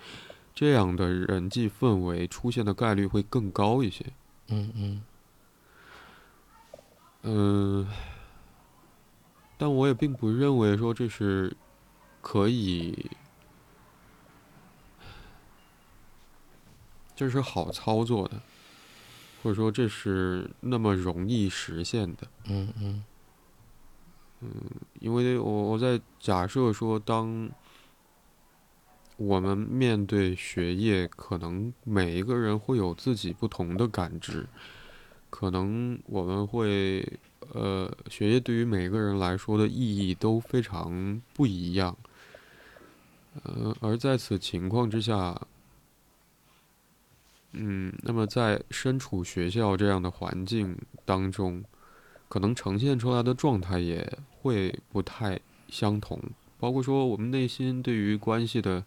[0.54, 4.04] 这样的人际氛围出现的概率会更高一些？
[4.48, 5.02] 嗯嗯。
[7.22, 7.88] 嗯，
[9.56, 11.56] 但我也并不认为说这是
[12.20, 13.08] 可以，
[17.14, 18.42] 这是好操作的，
[19.42, 22.28] 或者说这是那么容易实现的。
[22.48, 23.04] 嗯嗯。
[24.40, 24.50] 嗯，
[24.98, 27.48] 因为我我在假设说，当
[29.16, 34.46] 我们面对学业，可能每一个人会有自己不同的感知。
[35.30, 37.06] 可能我们会，
[37.54, 41.96] 呃，学业对于每个人来说的意义都非常不一样，
[43.44, 45.40] 呃，而在此情况之下，
[47.52, 51.62] 嗯，那么在身处学校这样的环境当中，
[52.28, 56.20] 可能呈现出来的状态也会不太相同，
[56.58, 58.84] 包括说我们内心对于关系的，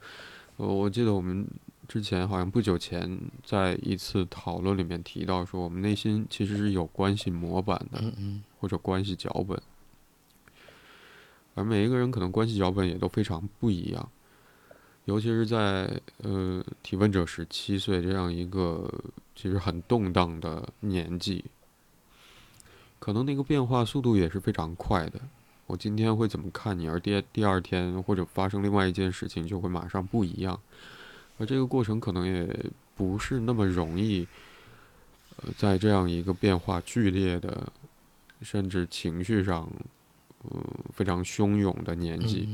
[0.57, 1.47] 呃，我记得我们。
[1.87, 8.03] 之前好像不久前在一次讨论里面提到说，我们内心其实是有关系模板的，
[8.59, 9.61] 或者关系脚本，
[11.53, 14.09] 而每一个人可能关系脚本也都非常不一样，
[15.05, 18.91] 尤其是在呃提问者十七岁这样一个
[19.35, 21.45] 其实很动荡的年纪，
[22.99, 25.19] 可能那个变化速度也是非常快的。
[25.67, 30.59] 我今天会怎么看你，而第第二天或者发生另外一件事情就会马上不一样。
[31.37, 34.27] 而这个过程可能也不是那么容易，
[35.37, 37.71] 呃，在这样一个变化剧烈的，
[38.41, 39.69] 甚至情绪上，
[40.43, 42.47] 嗯，非常汹涌的年纪，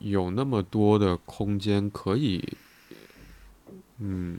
[0.00, 2.42] 有那么多的空间可以，
[3.98, 4.38] 嗯，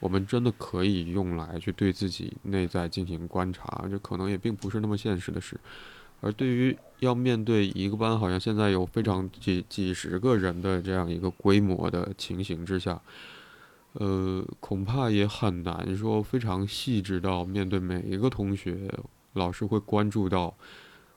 [0.00, 5.58] 我们真的可以用来去对自己内在进行观察，这可能也并不是那么现实的事。
[6.20, 13.00] 而对于要面对一个班，好像现在有非常几几十个人的这样一个规模的情形之下，
[13.92, 18.92] 呃，恐怕也很难说非常细致到面对每一个同学，
[19.34, 20.52] 老师会关注到，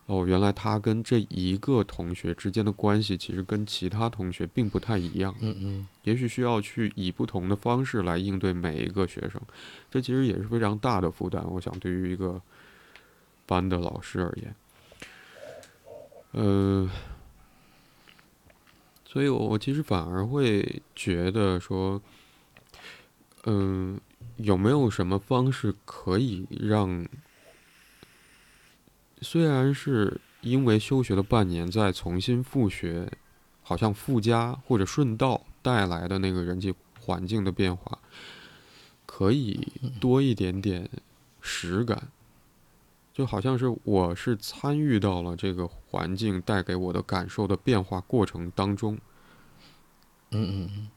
[0.08, 5.34] 哦，原来他跟这一个同学之间的关系其实跟其他同学并不太一样。
[5.40, 5.88] 嗯嗯。
[6.04, 9.40] 也许需要去以不同的方式来应对每一个学生，
[9.90, 11.42] 这其实也是非常大的负担。
[11.50, 12.42] 我想，对于一个
[13.46, 14.56] 班的老师而言。
[16.32, 16.90] 呃，
[19.06, 22.02] 所以我我其实反而会觉得说，
[23.46, 24.00] 嗯，
[24.38, 27.06] 有没有什么方式可以让，
[29.22, 33.12] 虽然是因为休学了半年再重新复学，
[33.62, 38.00] 好像附加或者顺道带来的那个人际环境的变化，
[39.06, 39.68] 可以
[40.00, 40.90] 多一点点
[41.40, 42.10] 实感，
[43.14, 48.98] 就好像是我是参与到了这个环境带给我的感受的变化过程当中。
[50.32, 50.90] 嗯嗯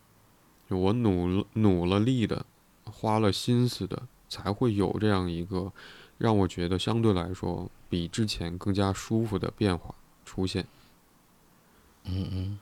[0.68, 2.46] 嗯，我努了努了力的，
[2.84, 5.72] 花了心思的，才会有这样一个
[6.16, 10.66] 让我觉得相对来说比之前更加舒服的变化出现。
[12.02, 12.58] 嗯嗯。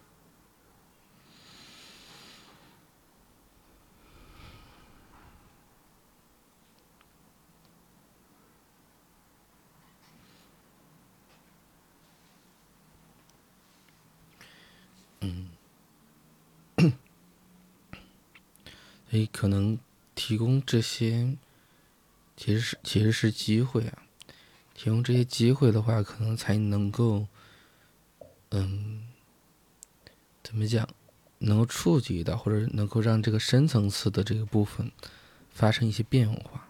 [19.08, 19.78] 所以可能
[20.14, 21.38] 提供这些，
[22.36, 24.02] 其实是其实是机会啊。
[24.82, 27.28] 提供这些机会的话，可能才能够，
[28.50, 29.06] 嗯，
[30.42, 30.88] 怎么讲，
[31.38, 34.90] 能够触及到，或者能够让这个深层次的这个部分
[35.50, 36.68] 发生一些变化。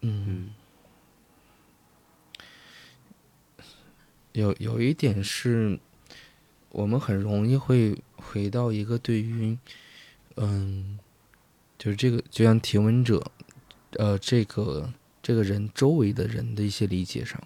[0.00, 0.50] 嗯，
[4.32, 5.78] 有有一点是，
[6.70, 8.02] 我们很容易会。
[8.16, 9.56] 回到一个对于，
[10.36, 10.98] 嗯，
[11.78, 13.32] 就是这个，就像提问者，
[13.92, 17.40] 呃，这个这个人周围的人的一些理解上，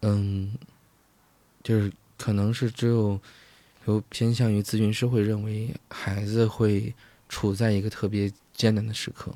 [0.00, 0.54] 嗯，
[1.62, 3.20] 就是可能是只有
[3.86, 6.94] 有偏向于咨询师会认为孩子会
[7.28, 9.34] 处在一个特别艰难的时刻，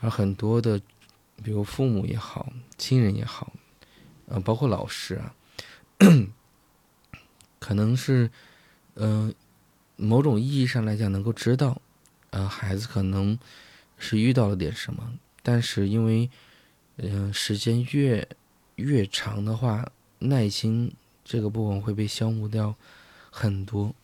[0.00, 0.80] 而很多的，
[1.42, 3.52] 比如父母也好，亲人也好，
[4.26, 5.34] 呃，包括老师啊，
[7.58, 8.30] 可能是。
[8.98, 9.34] 嗯，
[9.96, 11.82] 某种意义上来讲，能够知道，
[12.30, 13.38] 呃，孩子可能
[13.98, 16.30] 是遇到了点什么，但是因为，
[16.96, 18.26] 嗯，时间越
[18.76, 20.92] 越长的话，耐心
[21.24, 22.74] 这个部分会被消磨掉
[23.30, 23.94] 很多，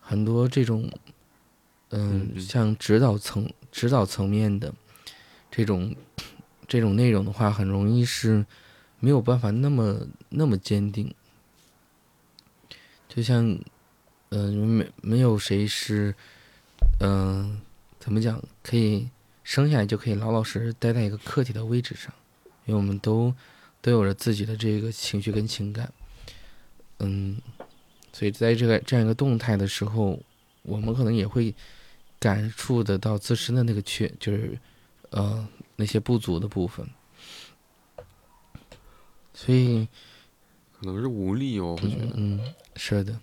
[0.00, 0.90] 很多这种，
[1.90, 4.72] 嗯，像指导层指导层面的
[5.50, 5.94] 这种
[6.68, 8.44] 这种内容的话，很容易是
[8.98, 11.14] 没有办法那么那么坚定，
[13.08, 13.58] 就像。
[14.32, 16.14] 嗯，没没有谁是，
[17.00, 17.60] 嗯，
[18.00, 18.42] 怎么讲？
[18.62, 19.08] 可以
[19.44, 22.12] 生下来就可以老老实实待在一个客体的位置上，
[22.64, 23.32] 因为我们都
[23.82, 25.92] 都有着自己的这个情绪跟情感，
[26.98, 27.40] 嗯，
[28.12, 30.18] 所以在这个这样一个动态的时候，
[30.62, 31.54] 我们可能也会
[32.18, 34.58] 感触得到自身的那个缺，就是
[35.10, 35.46] 呃
[35.76, 36.86] 那些不足的部分，
[39.34, 39.86] 所以
[40.78, 42.40] 可能是无力哦，我觉得，嗯，
[42.76, 43.20] 是的。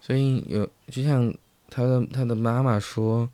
[0.00, 1.32] 所以有就像
[1.68, 3.30] 他的他的妈妈说，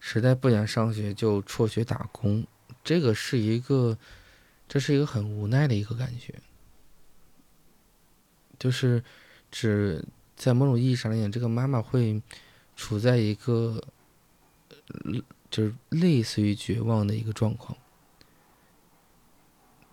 [0.00, 2.44] 实在不想上学就辍学打工，
[2.82, 3.96] 这个是一个，
[4.66, 6.34] 这是一个很无奈的一个感觉。
[8.58, 9.02] 就是
[9.50, 10.04] 只
[10.36, 12.20] 在某种意义上来讲，这个妈妈会
[12.76, 13.82] 处在一个，
[15.50, 17.76] 就是类似于绝望的一个状况。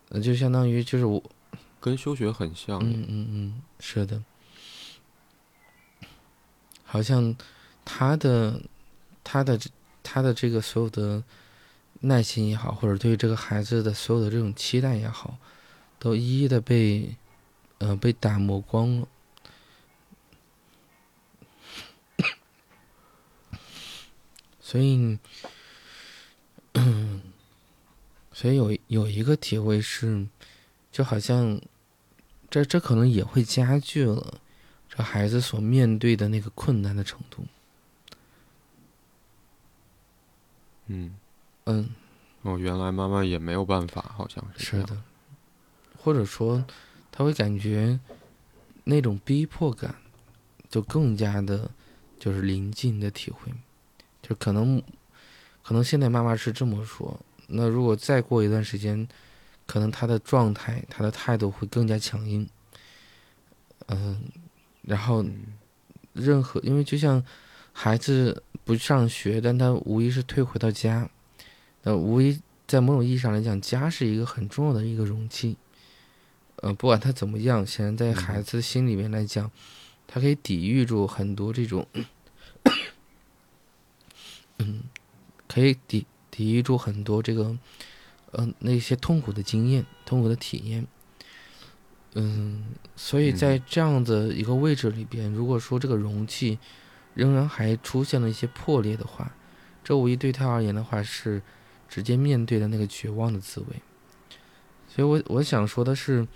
[0.10, 1.22] 呃，就相当于就是我，
[1.80, 2.80] 跟休学很像。
[2.80, 4.24] 嗯嗯嗯，是的。
[6.84, 7.36] 好像
[7.84, 8.62] 他的
[9.24, 9.60] 他的
[10.10, 11.22] 他的这个所有的
[12.00, 15.38] 耐心也好，或者对这个孩子的所有的这种期待也好，
[16.00, 17.14] 都一一的被
[17.80, 19.08] 呃被打磨光了。
[24.62, 25.20] 所以，
[28.32, 30.26] 所以有有一个体会是，
[30.92, 31.60] 就好像
[32.50, 34.40] 这这可能也会加剧了。
[34.90, 37.46] 这孩子所面对的那个困难的程度，
[40.88, 41.16] 嗯。
[41.66, 41.90] 嗯，
[42.44, 45.02] 哦，原来妈妈也没有办法，好像是是的，
[45.98, 46.66] 或者说
[47.12, 48.00] 他会感觉
[48.84, 49.96] 那种逼迫感
[50.70, 51.70] 就更加的，
[52.20, 53.52] 就是临近的体会，
[54.22, 54.82] 就可能
[55.62, 59.08] 可能现在妈妈是这么说，那如果再过一段时间，
[59.66, 62.48] 可能他的状态、他的态度会更加强硬，
[63.88, 64.22] 嗯。
[64.84, 65.26] 然后，
[66.14, 67.22] 任何因为就像
[67.80, 71.08] 孩子不上学，但他无疑是退回到家，
[71.84, 75.58] 呃，无疑在某种意义上来讲，家是一个很重要的一个容器。
[76.56, 79.52] 呃，不管他怎么样，显然在孩子心里面来讲，
[80.08, 81.86] 他可以抵御住很多这种，
[84.58, 84.82] 嗯，
[85.48, 87.56] 可以抵抵御住很多这个，
[88.32, 90.88] 嗯，那些痛苦的经验、痛苦的体验。
[92.16, 92.64] 嗯，
[92.96, 96.58] 所以在这样的一个位置里边，如果说这个容器
[97.18, 99.32] 仍然还出现了一些破裂的话，
[99.84, 101.42] 这无疑对他而言的话是
[101.90, 103.82] 直接面对的那个绝望的滋味。
[104.88, 106.28] 所以我我想说的是，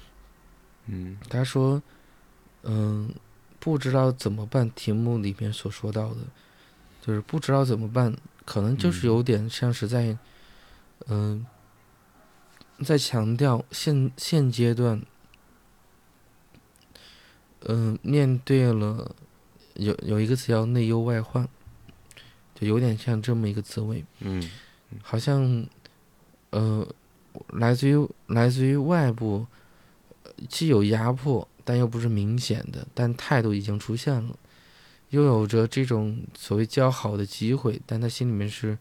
[0.87, 1.81] 嗯他说，
[2.63, 3.13] 嗯，
[3.59, 4.71] 不知道怎么办。
[4.71, 6.21] 题目里面所说到的，
[6.99, 10.17] 就是不知道怎么办，可能就是嗯有点像是在，
[11.07, 11.45] 嗯、
[12.83, 15.01] 在强调现现阶段，
[17.67, 19.15] 嗯、面对了
[19.75, 21.47] 有有一个词叫内忧外患，
[22.55, 24.03] 就有点像这么一个滋味。
[24.19, 24.49] 嗯
[25.01, 25.65] 好像，
[26.49, 26.85] 呃，
[27.53, 29.47] 来自于来自于外部，
[30.23, 34.37] 呃既有压迫，但又不是明显的，但态度已经出现了，
[35.11, 38.77] 又有着这种所谓较好的机会，但他心里面是，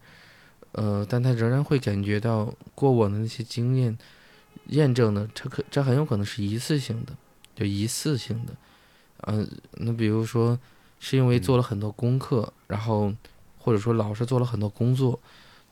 [0.73, 3.97] 呃，但他仍然会感觉到过往的那些经验
[4.67, 7.15] 验证的，这可这很有可能是一次性的，
[7.55, 8.53] 就一次性的，
[9.27, 10.59] 嗯、那比如说
[11.01, 13.13] 是因为做了很多功课，然后
[13.57, 15.19] 或者说老师做了很多工作。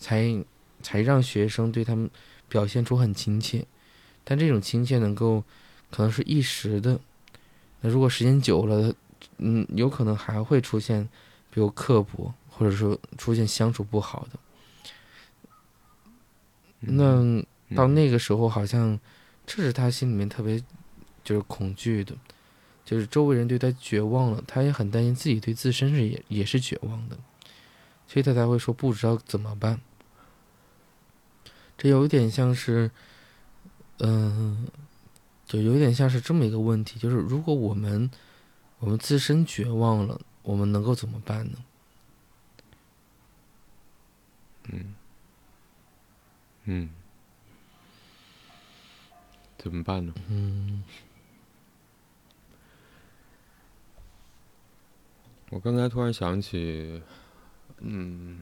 [0.02, 0.42] 才
[0.82, 2.10] 才让学生对他们
[2.48, 3.66] 表现出很亲切，
[4.24, 5.44] 但这种亲切能够
[5.92, 6.98] 可能是一时的，
[7.82, 8.96] 那如果时间久了，
[9.40, 11.04] 嗯，有可能还会出现，
[11.52, 14.40] 比如刻薄，或者说出现相处不好的。
[16.84, 18.98] 嗯那到那个时候，好像
[19.46, 20.64] 这是他心里面特别
[21.26, 22.16] 就是恐惧的，
[22.90, 27.16] 就是周围人对他绝望了，他也很担心自己对自身是也也是绝望的，
[28.08, 29.80] 所以他才会说不知道怎么办。
[31.78, 32.90] 这有一点像是，
[34.00, 34.68] 嗯、
[35.46, 38.10] 就有点像是这么一个问题，就是如果我们
[38.80, 41.60] 我们自身绝望了，我们能够怎么办呢？
[44.72, 44.96] 嗯
[46.64, 46.90] 嗯，
[49.60, 50.12] 怎么办呢？
[50.28, 50.84] 嗯
[55.52, 57.02] 我刚才突然想起，
[57.80, 58.42] 嗯，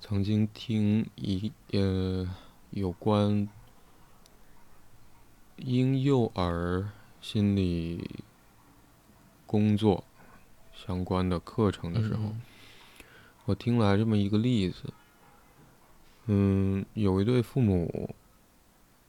[0.00, 2.28] 曾经听一呃
[2.70, 3.48] 有关
[5.58, 6.90] 婴幼儿
[7.20, 8.24] 心理
[9.46, 10.02] 工作
[10.74, 12.40] 相关的课程的时候，嗯
[13.44, 14.92] 我听来这么一个例子，
[16.26, 18.14] 嗯，有一对父母，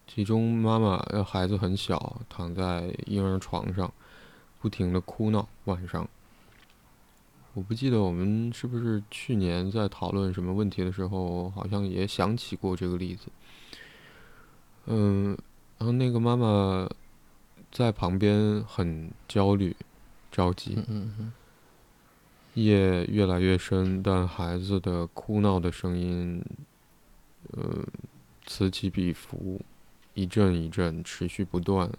[0.07, 3.91] 其中妈妈的孩子很小，躺在婴儿床上，
[4.61, 5.47] 不停的哭闹。
[5.65, 6.07] 晚上，
[7.53, 13.27] 我不记得我们是不是去年在讨论什么问题的时候，好像也想起过这个例子。
[14.85, 15.37] 嗯，
[15.77, 16.89] 然后那个妈妈
[17.71, 19.75] 在旁边很焦虑、
[20.31, 20.75] 着急。
[20.77, 21.33] 嗯嗯嗯
[22.53, 26.43] 夜越来越深，但孩子的哭闹的声音，
[27.53, 27.63] 呃，
[28.45, 29.61] 此起彼伏，
[30.15, 31.89] 一阵一阵，持续不断，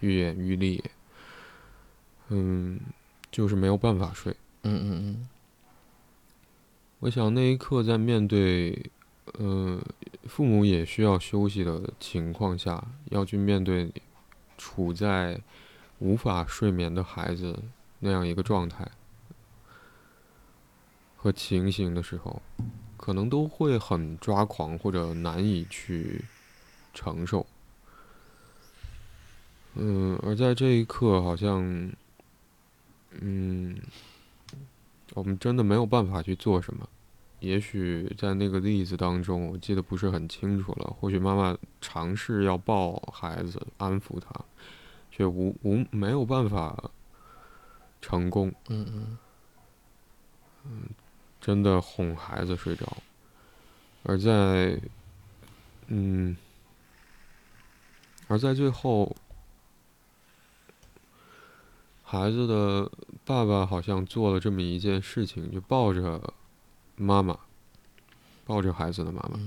[0.00, 0.82] 愈演愈烈。
[2.30, 2.80] 嗯，
[3.30, 4.34] 就是没有办法睡。
[4.62, 5.28] 嗯嗯嗯
[7.00, 8.90] 我想那一刻在面对，
[9.38, 9.80] 呃，
[10.26, 13.90] 父母也需要休息的情况下，要去面对
[14.58, 15.40] 处在
[15.98, 17.58] 无法睡眠的孩子
[18.00, 18.86] 那样一个状态
[21.16, 22.42] 和情形的时候，
[22.96, 26.24] 可能都会很抓狂或者难以去
[26.92, 27.46] 承受。
[29.74, 31.90] 嗯，而在这一刻，好像，
[33.12, 33.76] 嗯，
[35.14, 36.88] 我们真的没有办法去做什么。
[37.40, 40.94] 也许在那个例子当中，我记得不是很清楚了。
[41.00, 44.44] 或许妈妈尝试要抱孩子，安抚他，
[45.10, 46.90] 却无无没有办法
[48.02, 49.16] 成功，嗯
[50.64, 50.88] 嗯
[51.40, 52.86] 真的哄孩子睡着。
[54.02, 54.78] 而在，
[55.86, 56.36] 嗯，
[58.28, 59.16] 而在最后，
[62.10, 62.90] 孩子的
[63.24, 66.20] 爸爸好像做了这么一件事情，就抱着
[66.96, 67.38] 妈妈，
[68.44, 69.38] 抱着孩子的妈妈，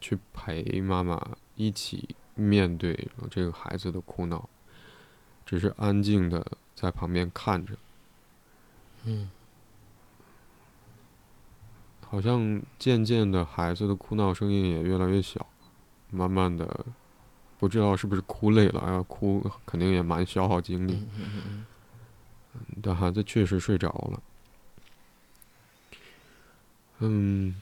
[0.00, 1.20] 去陪妈妈
[1.56, 4.48] 一起面对这个孩子的哭闹，
[5.44, 6.46] 只是安静的
[6.76, 7.74] 在旁边看着，
[9.02, 9.28] 嗯。
[12.08, 15.44] 好像渐渐的孩子的哭闹声音也越来越小，
[16.12, 16.86] 慢慢的，
[17.58, 21.66] 不知道是不是哭累了，要哭肯定也蛮消耗精力，嗯嗯嗯
[22.82, 24.22] 但孩子确实睡着了。
[27.00, 27.54] 嗯，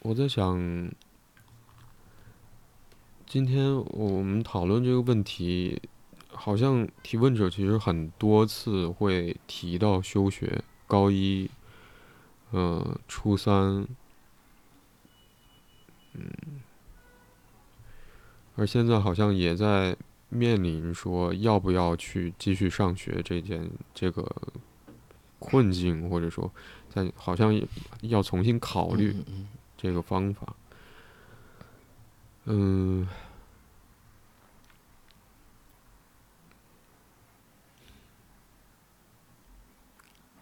[0.00, 0.90] 我在想，
[3.26, 5.82] 今天我们讨论这个问题，
[6.28, 11.50] 好像提问者其实很多次会提到休学，高一，
[12.52, 13.86] 呃，初三，
[16.12, 16.30] 嗯，
[18.54, 19.96] 而现在好像也在
[20.28, 24.30] 面临说要不要去继续上学这件这个
[25.38, 26.50] 困境，或者说
[26.88, 27.58] 在好像
[28.02, 29.14] 要重新考虑
[29.76, 30.54] 这个方法。
[32.44, 33.06] 嗯，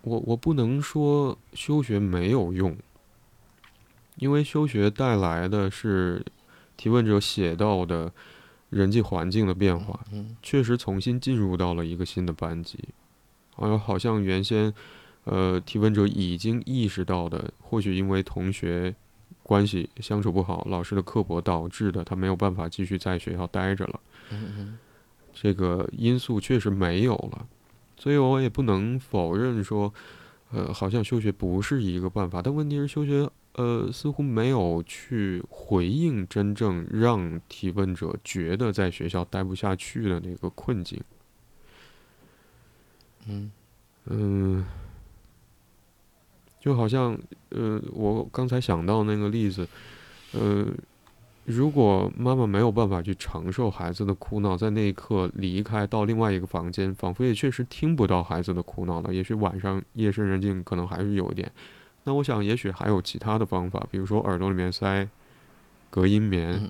[0.03, 2.77] 我我不能说休学没有用，
[4.17, 6.25] 因为休学带来的是
[6.77, 8.13] 提问者写到的
[8.71, 10.01] 人际环境的变化，
[10.43, 12.79] 确实重新进入到了一个新的班级，
[13.57, 14.73] 而好像原先
[15.25, 18.95] 呃提问者已经意识到的，或许因为同学。
[19.43, 24.01] 关系相处不好，老师的刻薄导致的，他没有办法继续在学校待着了。
[25.33, 27.47] 这个因素确实没有了，
[27.97, 29.95] 所以我也不能否认说，
[30.51, 32.41] 呃，好像休学不是一个办法。
[32.43, 41.03] 但问题是，休学呃似乎没有去回应真正让提问者觉得在学校待不下去的那个困境。
[43.27, 43.51] 嗯
[44.05, 44.65] 嗯。
[46.59, 47.17] 就好像，
[47.51, 49.69] 呃，我刚才想到那个例子，
[50.33, 50.67] 呃，
[51.47, 59.15] 如果妈妈没有办法去承受孩子的哭闹，在那一刻离开到另外一个房间，仿佛也确实听不到孩子的哭闹了。
[59.15, 61.51] 也许晚上夜深人静，可能还是有一点。
[62.03, 65.09] 那我想，也许还有其他的方法，比如说耳朵里面塞
[65.89, 66.69] 隔音棉，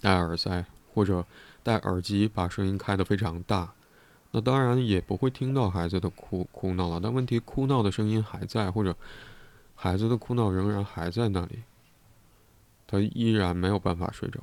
[0.00, 1.24] 戴耳塞，或者
[1.62, 3.72] 戴耳机，把声音开得非常大。
[4.32, 8.96] 那当然也不会听到孩子的哭哭闹了，但问题哭闹的声音还在，或者
[9.76, 11.60] 孩子的哭闹仍然还在那里，
[12.90, 14.40] 他依然没有办法睡着。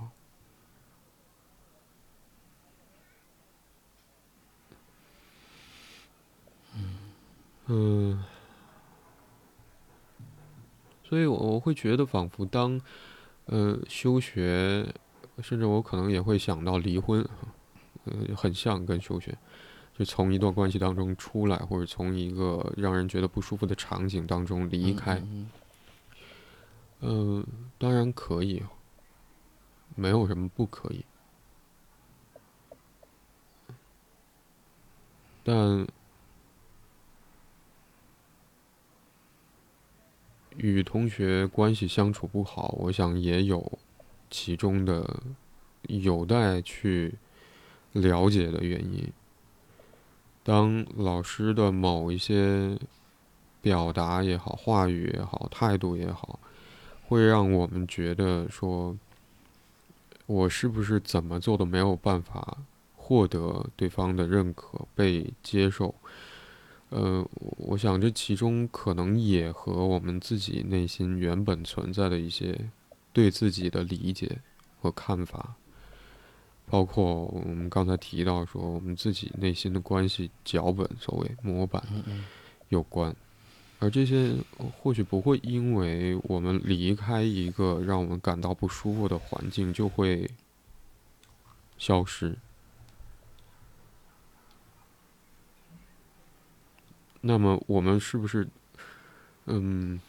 [7.66, 8.24] 嗯，
[11.04, 12.80] 所以我我会觉得，仿佛当
[13.48, 14.88] 呃休学，
[15.44, 17.28] 甚至我可能也会想到离婚，
[18.06, 19.38] 呃，很像跟休学。
[19.98, 25.50] 就从一段关系当中出来，或者从一个让人觉得不舒服的场景当中离开，嗯，
[27.00, 27.46] 嗯
[27.78, 28.64] 当然可以，
[29.96, 31.06] 没有什么不可以，
[35.44, 35.88] 但
[40.58, 43.78] 与同学关系相处不好，我想也有
[44.32, 45.22] 其中的
[45.84, 47.14] 有待去
[47.92, 49.08] 了解的原因。
[50.44, 52.80] 当老师的某一些
[53.62, 56.40] 表达也好、话语也好、态度也好，
[57.08, 58.98] 会让我们觉得说，
[60.26, 62.58] 我是不是怎么做都没有办法
[62.96, 65.96] 获得对方的认可、被接受？
[66.90, 67.26] 呃，
[67.58, 72.70] 我想这其中可能也和我们自己内心原本存在的一些
[73.14, 74.40] 对自己的理解
[74.82, 75.56] 和看法。
[76.70, 81.82] 包括我们刚才提到说，我们自己内心的关系脚本，所谓模板，
[82.68, 83.16] 有关，
[83.80, 84.36] 而这些
[84.78, 90.30] 或许不会因为我们离开一个让我们感到不舒服的环境就会
[91.78, 92.36] 消失。
[97.22, 98.48] 那么，我们是不是，
[99.46, 100.00] 嗯，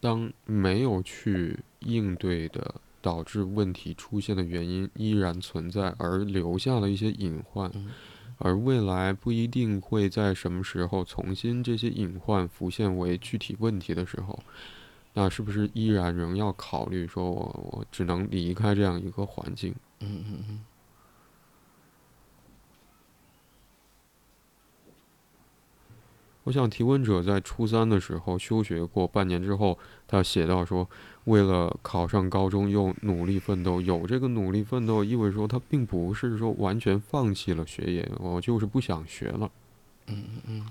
[0.00, 1.58] 当没有去。
[1.86, 7.70] 应对的导致问题出现的原因依然存在，而留下了一些隐患，
[8.38, 14.38] 而未来不一定会在什么时候重新这些隐患浮现为具体问题的时候，
[15.12, 19.74] 那是不是依然仍要考虑说，我我只能离开这样一个环境？
[20.00, 20.64] 嗯嗯嗯。
[26.44, 30.88] 我想提问者在初三的时候休学过半年之后，他写到说。
[31.24, 39.50] 为了考上高中又努力奋斗，有这个努力奋斗意味着说他并不是说完全放弃了学业，我就是不想学了。
[40.06, 40.66] 嗯嗯嗯。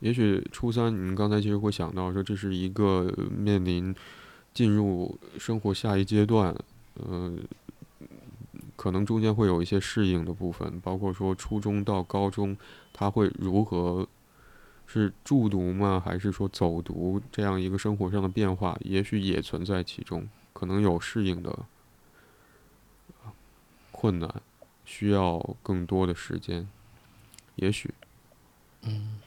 [0.00, 3.94] 也许初三，你们刚才其实会想到说这是一个面临
[4.52, 6.54] 进入生活下一阶段，
[6.96, 7.38] 嗯，
[8.76, 12.56] 可能中间会有一些适应的部分，包括说初中到高中
[12.92, 14.06] 他会如何。
[14.92, 16.02] 是住读吗？
[16.04, 21.58] 还是说走读这样一个生活上的变化，也许也存在其中，可能有适应的
[23.90, 24.42] 困难，
[24.84, 26.68] 需要更多的时间，
[27.54, 27.94] 也许，
[28.82, 29.18] 嗯。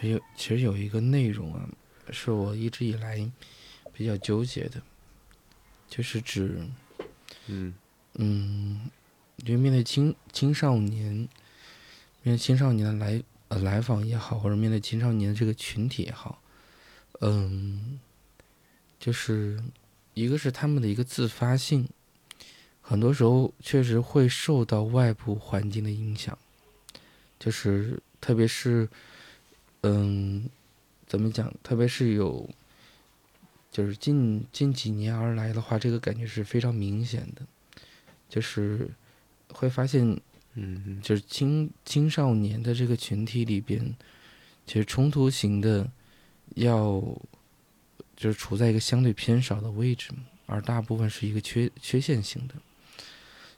[0.00, 1.68] 其实，其实有一个内容啊，
[2.10, 3.30] 是我一直以来
[3.92, 4.80] 比较纠结的，
[5.88, 6.66] 就是指，
[7.46, 7.74] 嗯。
[8.14, 8.90] 嗯，
[9.44, 11.14] 就面对青青少年，
[12.22, 16.42] 面对青少年的来呃来访也好，或者面对青少年的这个群体也好，
[17.20, 18.00] 嗯，
[18.98, 19.62] 就是
[20.12, 21.88] 一个是他们的一个自发性，
[22.80, 26.36] 很多时候确实会受到外部环境的影响，
[27.38, 28.88] 就是特别是
[29.82, 30.48] 嗯，
[31.06, 31.52] 怎么讲？
[31.62, 32.48] 特别是有。
[33.72, 37.42] 就是近近几年而来的话，这个感觉是非常明显的，
[38.28, 38.90] 就是
[39.52, 40.20] 会发现，
[40.54, 43.94] 嗯，就是青青少年的这个群体里边，
[44.66, 45.88] 其实冲突型的
[46.56, 47.00] 要
[48.16, 50.10] 就是处在一个相对偏少的位置，
[50.46, 52.56] 而大部分是一个缺缺陷型的。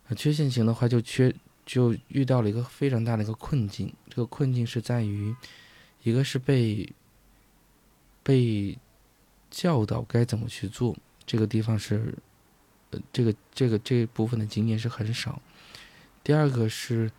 [0.08, 5.34] 那缺陷型的话，就缺就遇到了一个非常大的一个困境，这个困境是在于，
[6.02, 6.92] 一个是被
[8.22, 8.78] 被。
[9.54, 10.96] 教导该怎么去做，
[11.26, 12.16] 这个地方是，
[12.90, 15.42] 呃，这个这个这部分的经验是很少。
[16.24, 17.12] 第二个是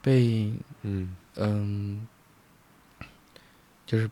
[0.00, 2.06] 被，嗯嗯，
[3.84, 4.08] 就是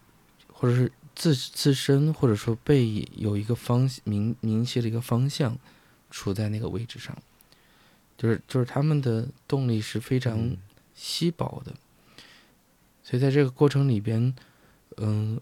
[0.53, 5.57] 或者是自自身或者说被有一个方明明确的一个方向
[6.11, 7.16] 处在那个位置上，
[8.18, 10.57] 就是就是他们的动力是非常
[10.93, 11.73] 稀薄的，
[13.03, 14.34] 所以在这个过程里边，
[14.96, 15.40] 嗯。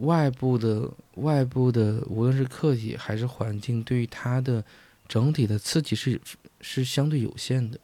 [0.00, 4.64] 外部的外部的，无论是客体还是环境，对于他的
[5.06, 6.18] 整体的刺激是
[6.62, 7.78] 是相对有限的，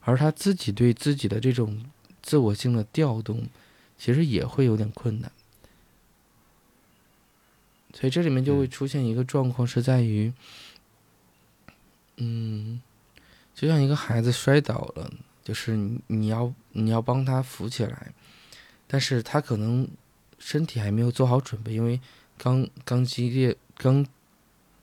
[0.00, 1.84] 而他自己对自己的这种
[2.22, 3.46] 自我性的调动，
[3.96, 5.30] 其实也会有点困难。
[7.94, 10.32] 所以这里面就会出现一个状况，是在于，
[12.16, 12.82] 嗯，
[13.54, 15.08] 就像一个孩子摔倒了，
[15.42, 18.12] 就是你你要你要帮他扶起来，
[18.86, 19.88] 但是他可能。
[20.44, 22.00] 身体还没有做好准备，因为
[22.36, 24.04] 刚刚激烈刚，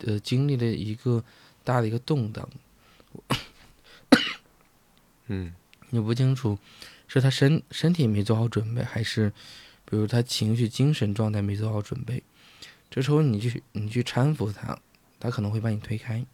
[0.05, 1.21] 呃，经历了一个
[1.65, 2.49] 大的一个动荡，
[5.27, 5.53] 嗯，
[5.89, 6.57] 你不清楚
[7.09, 9.33] 是他身身体没做好准备，还是
[9.83, 12.23] 比如他情绪精神状态没做好准备，
[12.89, 14.79] 这时候你去你去搀扶他，
[15.19, 16.25] 他可能会把你推开，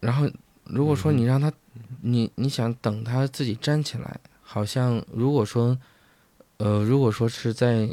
[0.00, 0.30] 然后
[0.66, 1.52] 如果说你让他，
[2.02, 5.78] 你你想等他自己站起来，好像如果说。
[6.58, 7.86] 呃，如果说是在，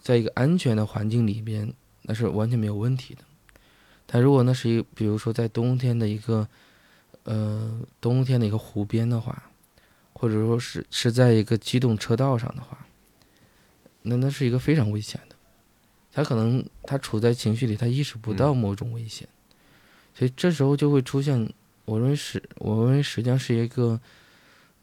[0.00, 3.20] 在一个安全的环境里边，那是完全没有问题的。
[4.06, 6.48] 但如果那是一，比如说在冬天的一个，
[7.24, 9.50] 呃，冬天的一个湖边的话，
[10.14, 12.86] 或者说是是在一个机动车道上的话，
[14.00, 15.36] 那那是一个非常危险的。
[16.10, 19.28] 他可能他处在情绪里，他意识不到某种危险，
[20.14, 21.52] 所以这时候就会出现，
[21.88, 23.98] 我认为是，我认为实际上是一个，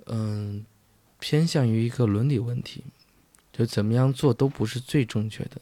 [0.08, 0.66] 嗯，
[1.20, 2.84] 偏向于一个伦理问题。
[3.54, 5.62] 就怎么样做都不是最正确的，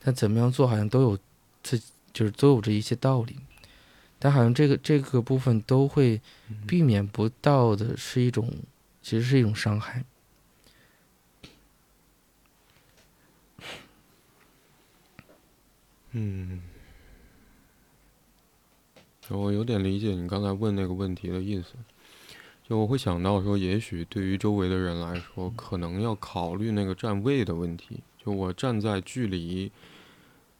[0.00, 1.18] 但怎么样做好像都有
[1.62, 1.76] 自
[2.12, 3.36] 就是都有着一些道理，
[4.18, 6.20] 但好像这个这个部分都会
[6.68, 8.48] 避免不到的是一种，
[9.02, 10.04] 其实是一种伤害。
[16.12, 16.60] 嗯，
[19.36, 21.74] 我有点理解你刚才问那个问题的意思。
[22.68, 28.00] 就我会想到说，也许对于周围的人来说，可能要考虑那个站位的问题。
[28.24, 29.70] 就我站在距离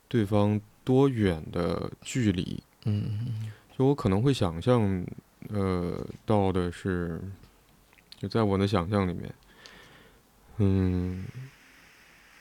[0.08, 2.62] 对方多远的距离？
[2.84, 5.06] 嗯就我可能会想象，
[5.48, 7.20] 呃，到的是，
[8.18, 9.34] 就在我的想象里面，
[10.58, 11.24] 嗯，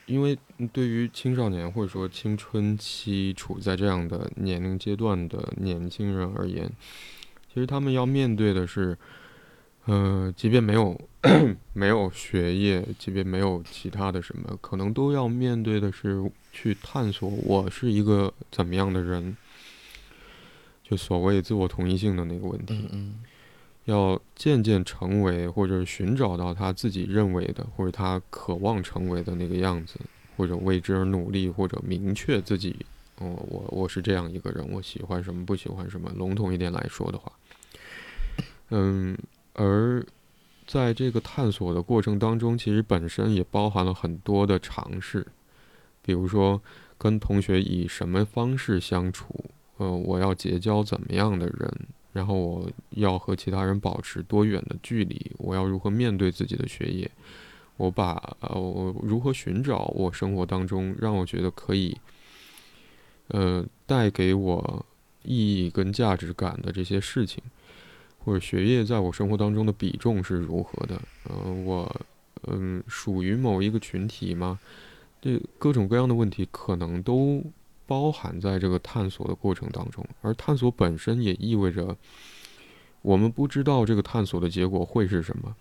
[0.05, 0.37] 因为
[0.71, 6.69] 对于青少年或者说青春期处在这样的年龄阶段的年轻人而言，
[7.53, 8.97] 其实他们要面对的是。
[9.85, 10.95] 呃，即便没有
[11.73, 19.35] 没有学业，即便没有其他的什么，可能都要面对的是去探索我是一个怎么样的人，
[20.83, 22.87] 就所谓自我同一性的那个问题。
[23.85, 29.99] 要渐渐成为或者寻找到他自己认为的或者他渴望成为的那个样子，
[30.37, 32.75] 或者为之而努力，或者明确自己，
[33.17, 36.11] 哦，我我是这样一个人，我喜欢什么，不喜欢什么。
[36.15, 37.31] 笼统一点来说的话，
[38.69, 39.17] 嗯。
[39.53, 40.01] 而
[40.65, 45.27] 在这个探索的过程当中，其实本身也包含了很多的尝试，
[46.01, 46.61] 比如说
[46.97, 49.43] 跟同学以什么方式相处，
[49.75, 57.09] 呃，我要结交怎么样的人，然后我要和其他人保持多远的距离，我要如何面对自己的学业，
[57.77, 61.97] 我把呃，我如何寻找我生活当中让我觉得可以，
[63.27, 64.85] 呃，带给我
[65.23, 67.41] 意义跟价值感的这些事情。
[68.23, 71.01] 或者学业在我生活当中的比重是如何的？
[71.27, 72.01] 嗯，我
[72.43, 74.59] 嗯属于某一个群体吗？
[75.19, 77.43] 这各种各样的问题可能都
[77.91, 80.01] 包含在这个探索的过程当中。
[80.21, 81.93] 而探索本身也意味着，
[83.01, 85.53] 我们不知道这个探索的结果会是什么，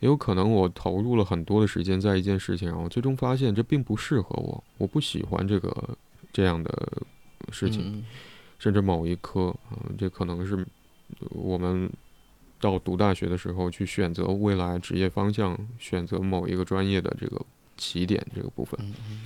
[0.00, 5.70] 也有可能我投入了很多的时间在一件事情上，我最终发现这并不适合我，我不喜欢这个
[6.32, 6.70] 这样的
[7.50, 8.04] 事情，嗯
[8.58, 10.66] 甚至某一科，嗯、这可能是
[11.30, 11.90] 我们
[12.58, 17.44] 到读大学的时候去选择未来职业方向，选择某一个专业的这个
[17.76, 18.78] 起点这个部分。
[18.80, 19.20] 嗯嗯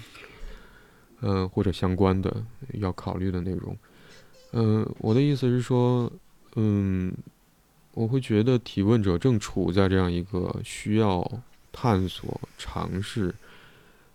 [1.20, 2.44] 嗯，或者相关的
[2.74, 3.76] 要考虑的内容。
[4.52, 6.10] 嗯，我的意思是说，
[6.54, 7.12] 嗯，
[7.92, 11.28] 我会觉得提问者正处在这样一个需要
[11.72, 13.34] 探索、尝试，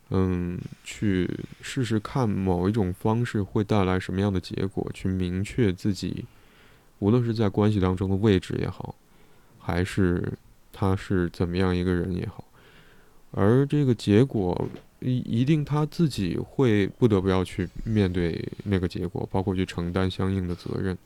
[0.10, 1.30] 嗯，去
[1.62, 6.26] 试试看某一种方式会带来什么样的结果，去明确自己，
[7.00, 8.96] 无论是在关系当中的位置也好，
[9.60, 10.34] 还是
[10.72, 12.44] 他是怎么样一个人也好，
[13.32, 14.68] 而这个结果
[15.02, 20.98] 一一定他自己会不得不要去面对那个结果，包括去承担相应的责任，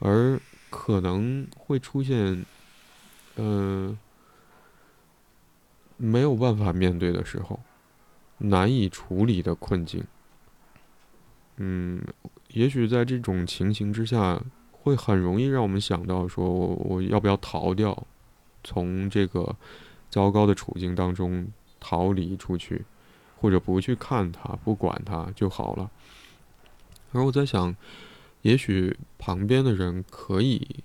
[0.00, 2.44] 而可能会出现，
[3.36, 3.96] 呃，
[5.96, 7.60] 没有办法面对的时候，
[8.38, 10.02] 难以处理的困境。
[11.56, 12.02] 嗯，
[12.48, 18.06] 也许在这种情形之下，会很容易让我们想到说，我我要不要逃掉，
[18.64, 19.54] 从这个
[20.08, 21.46] 糟糕的处境当中
[21.78, 22.84] 逃离出去。
[23.40, 25.90] 或者不去看它，不管它就好了。
[27.12, 27.74] 而我在想，
[28.42, 30.84] 也许旁边的人可以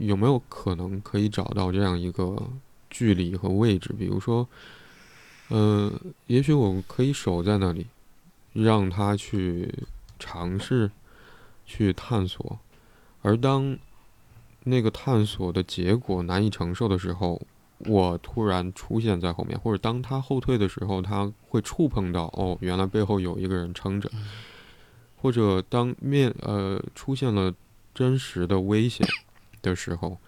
[0.00, 2.50] 有没有可能可以找到这样一个
[2.90, 3.94] 距离和位置？
[3.98, 4.46] 比如说，
[5.48, 5.90] 呃，
[6.26, 7.86] 也许我可以守在那里，
[8.52, 9.72] 让他去
[10.18, 10.90] 尝试，
[11.64, 12.58] 去探索。
[13.22, 13.76] 而当
[14.62, 17.40] 那个探索的结果难以承受的时候，
[17.78, 24.10] 我突然出现在后面，或者当他后退的时候，他会触碰到哦，原来背后有一个人撑着，
[25.16, 27.52] 或者当面呃出现了
[27.92, 29.06] 真实的危险
[29.60, 30.18] 的时候，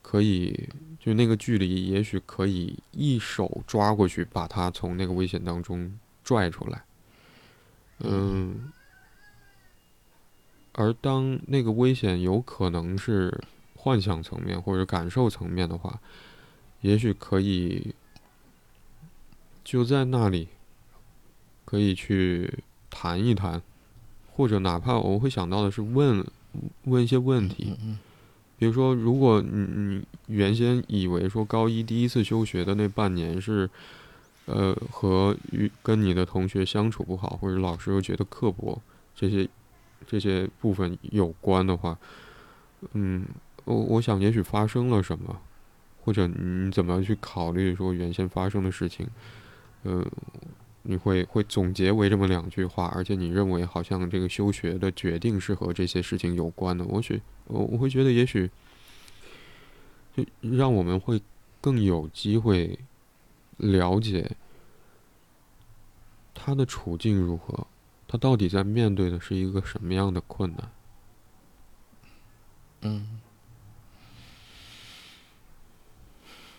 [0.00, 0.68] 可以
[0.98, 6.82] 就那个距离，也许可以一手抓过去，把他从那个危险当中拽出来。
[7.98, 8.72] 嗯，
[10.72, 13.44] 而当那个危险有可能是
[13.76, 16.00] 幻想层面或者感受层面的话。
[16.82, 17.94] 也许可以
[19.64, 20.48] 就在那里，
[21.64, 22.58] 可以去
[22.90, 23.62] 谈一谈，
[24.32, 26.24] 或者哪怕我会想到的是问
[26.84, 27.76] 问一些问题，
[28.58, 33.70] 比如说，如果你你原先以为说高一第一次休学的那半年是，
[34.46, 38.80] 呃，和与跟你的同学相处不好，或者老师又觉得刻薄，
[39.14, 39.48] 这些
[40.06, 41.96] 这些部分有关的话，
[42.92, 43.24] 嗯，
[43.64, 45.40] 我我想也许发生了什么。
[46.04, 49.06] 或者你怎么样去考虑说原先发生的事情？
[49.84, 50.04] 呃，
[50.82, 56.84] 你会会总结为这么两句话，而且你认为好像这个休学的决定是和这些事情有关的。
[56.84, 58.50] 我许我我会觉得也许
[60.16, 61.22] 就让我们会
[61.60, 62.78] 更有机会
[63.56, 64.36] 了解
[66.34, 67.66] 他的处境如何，
[68.08, 70.70] 他到底在面对的是一个什么样的困难？
[72.82, 73.21] 嗯。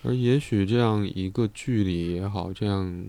[0.04, 3.06] 而也许这样一个距离也好，这样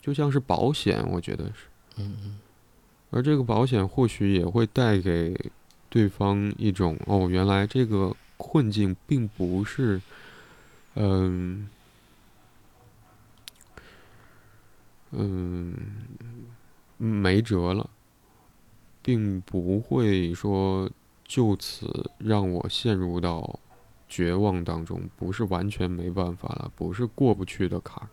[0.00, 1.66] 就像是保险，我觉得是。
[1.96, 2.38] 嗯嗯。
[3.10, 5.36] 而这个保险或许也会带给
[5.88, 10.00] 对方一种哦，原来这个困境并不是，
[10.94, 11.68] 嗯
[15.10, 15.74] 嗯，
[16.98, 17.90] 没辙了，
[19.02, 20.88] 并不会说
[21.24, 23.58] 就此让我陷入到。
[24.10, 28.08] 绝望当中，不是完全没办法了，不是过不去的坎儿。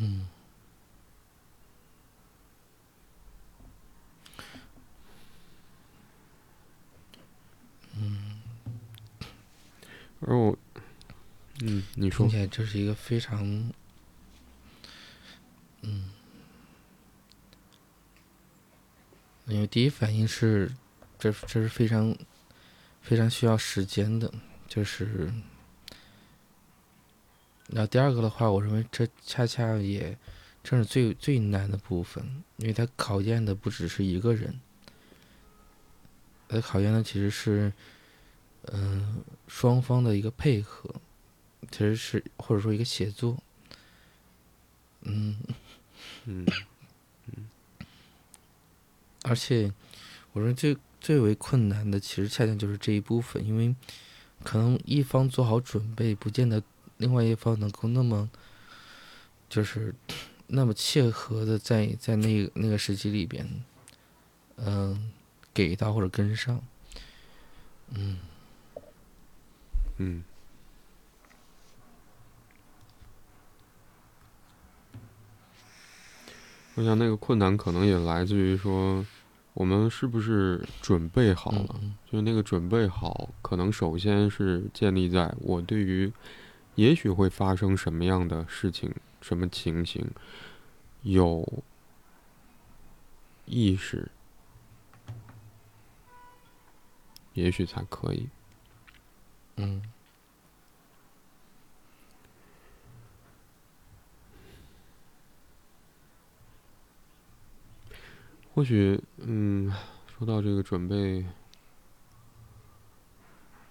[0.00, 0.26] 嗯。
[7.96, 8.42] 嗯。
[10.20, 10.58] 而我，
[11.60, 12.26] 嗯，你说。
[12.26, 13.44] 听起来这是一个非常，
[15.82, 16.11] 嗯。
[19.46, 20.72] 因为第一反应是，
[21.18, 22.16] 这这是非常
[23.00, 24.32] 非常需要时间的，
[24.68, 25.32] 就是。
[27.74, 30.16] 那第二个的话，我认为这恰恰也
[30.62, 34.60] 正是最最难的部分，因为它考验的不只是一个人，
[36.48, 37.72] 它考验的其实是，
[38.72, 40.94] 嗯，双方的一个配合，
[41.70, 43.42] 其实是或者说一个协作，
[45.00, 45.38] 嗯，
[46.26, 46.46] 嗯。
[49.24, 49.72] 而且，
[50.32, 53.74] 我认为最最为困难的，其实恰恰就是这一部分，因为
[54.42, 56.62] 可能一方做好准备，不见得
[56.96, 58.30] 另外一方能够那么，
[59.48, 59.94] 就是
[60.48, 63.48] 那么切合的在在那那个时期里边，
[64.56, 65.12] 嗯、
[65.54, 66.62] 给到或者跟上，
[67.90, 68.18] 嗯。
[69.98, 70.24] 嗯，
[76.74, 79.04] 我想那个困难可能也来自于说，
[79.54, 81.76] 我们是不是准备好了？
[81.82, 86.12] 嗯就是那个准备好，可能首先是建立在我对于
[86.74, 90.10] 也许会发生什么样的事情、什么情形
[91.02, 91.62] 有
[93.44, 94.10] 意识，
[97.34, 98.28] 也许才可以。
[99.56, 99.82] 嗯
[108.54, 109.72] 或许，嗯，
[110.06, 111.24] 说到这个准备，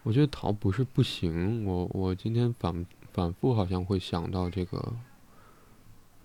[0.02, 1.64] 我觉得逃不是不行。
[1.66, 4.94] 我我今天反反复好像会想到这个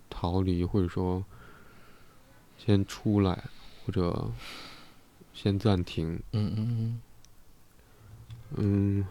[0.08, 1.22] 逃离，或者说
[2.56, 3.44] 先出来，
[3.84, 4.30] 或者
[5.34, 6.18] 先暂停。
[6.32, 7.00] 嗯嗯
[8.56, 9.06] 嗯，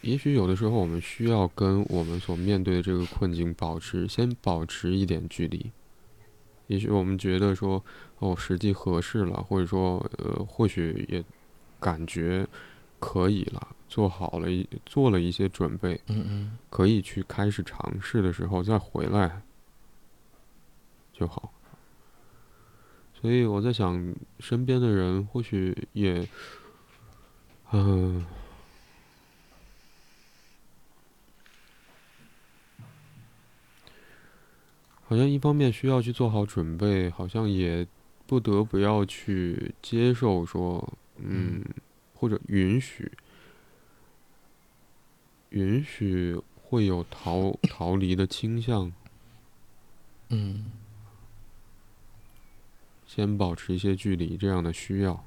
[0.00, 5.70] 也许有的时候我们需要跟我们所面对的这个困境保持先保持一点距离。
[6.66, 7.84] 也许我们觉得说，
[8.18, 11.22] 哦，实际合适了，或者说，呃，或许也
[11.78, 12.46] 感觉
[12.98, 19.42] 可以了，做好了一做了一些准备，嗯嗯可以去开始尝试的时候再回来
[21.12, 21.52] 就好。
[23.20, 26.26] 所以我在想，身边的人或许也，
[27.72, 28.24] 嗯、
[35.06, 37.86] 好像一方面需要去做好准备，好像也
[38.26, 41.62] 不得不要去接受说，嗯，
[42.14, 43.12] 或者允许，
[45.50, 48.92] 允许会有逃逃离的倾向，
[50.30, 50.72] 嗯。
[53.06, 55.24] 先保持一些距离，这样的需要。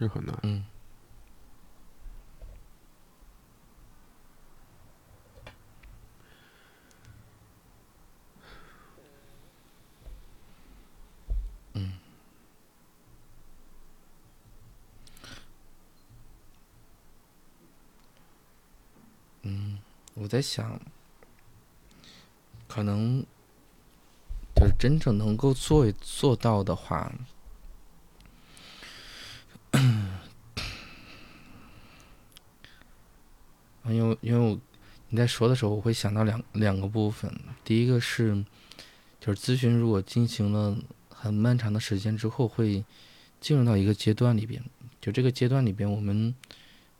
[0.00, 0.34] 是很难。
[0.44, 0.64] 嗯
[11.74, 11.92] 嗯
[19.42, 19.78] 嗯，
[20.14, 20.80] 我在想，
[22.66, 23.22] 可能
[24.54, 27.12] 就是真正能够做做到的话，
[33.92, 34.58] 因为因为我
[35.08, 37.32] 你在说的时候，我会想到两两个部分。
[37.64, 38.44] 第一个是，
[39.20, 40.76] 就是咨询如果进行了
[41.08, 42.84] 很漫长的时间之后，会
[43.40, 44.62] 进入到一个阶段里边，
[45.00, 46.34] 就这个阶段里边，我们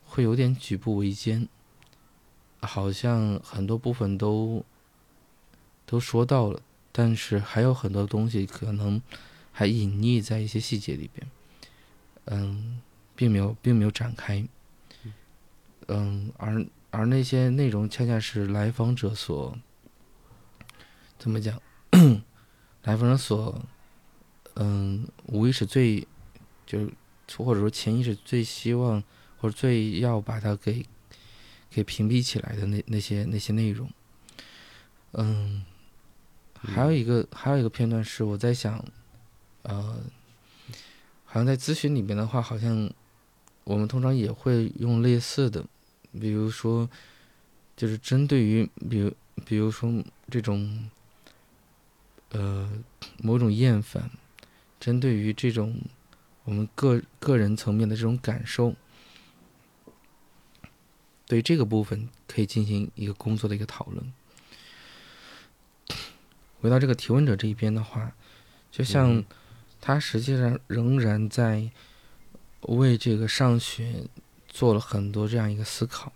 [0.04, 1.48] 会有点举步维艰，
[2.60, 4.64] 好像很多部分都
[5.86, 6.60] 都说到了，
[6.90, 9.00] 但是还有很多东西可能
[9.52, 11.30] 还隐匿在一些细节里边，
[12.24, 12.80] 嗯，
[13.14, 14.44] 并没有并没有展开，
[15.88, 19.56] 嗯，而而那些内容恰恰是来访者所
[21.18, 21.60] 怎么讲，
[22.82, 23.62] 来访者所
[24.54, 26.06] 嗯无意识最
[26.66, 26.92] 就是
[27.36, 29.02] 或者说潜意识最希望
[29.38, 30.84] 或者最要把它给
[31.70, 33.88] 给屏蔽起来的那那些那些内容，
[35.12, 35.64] 嗯，
[36.54, 38.84] 还有一个还有一个片段是我在想，
[39.62, 40.00] 呃，
[41.24, 42.90] 好像在咨询里面的话，好像
[43.62, 45.64] 我们通常也会用类似的，
[46.18, 46.88] 比如说，
[47.76, 49.12] 就是针对于比如
[49.44, 50.90] 比如说这种，
[52.30, 52.70] 呃，
[53.22, 54.10] 某种厌烦，
[54.78, 55.80] 针对于这种
[56.44, 58.74] 我们个个人层面的这种感受，
[61.26, 64.12] 对这个部分可以进行一个工作的一个讨论。
[66.60, 68.12] 回到这个提问者这一边的话，
[68.70, 69.24] 就像嗯
[69.80, 71.70] 他实际上仍然在
[72.62, 74.04] 为这个上学
[74.50, 76.12] 做了很多这样一个思考，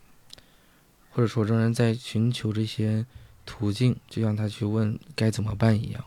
[1.11, 3.07] 或者说仍然在寻求这些
[3.47, 6.05] 途径，就像他去问该怎么办一样。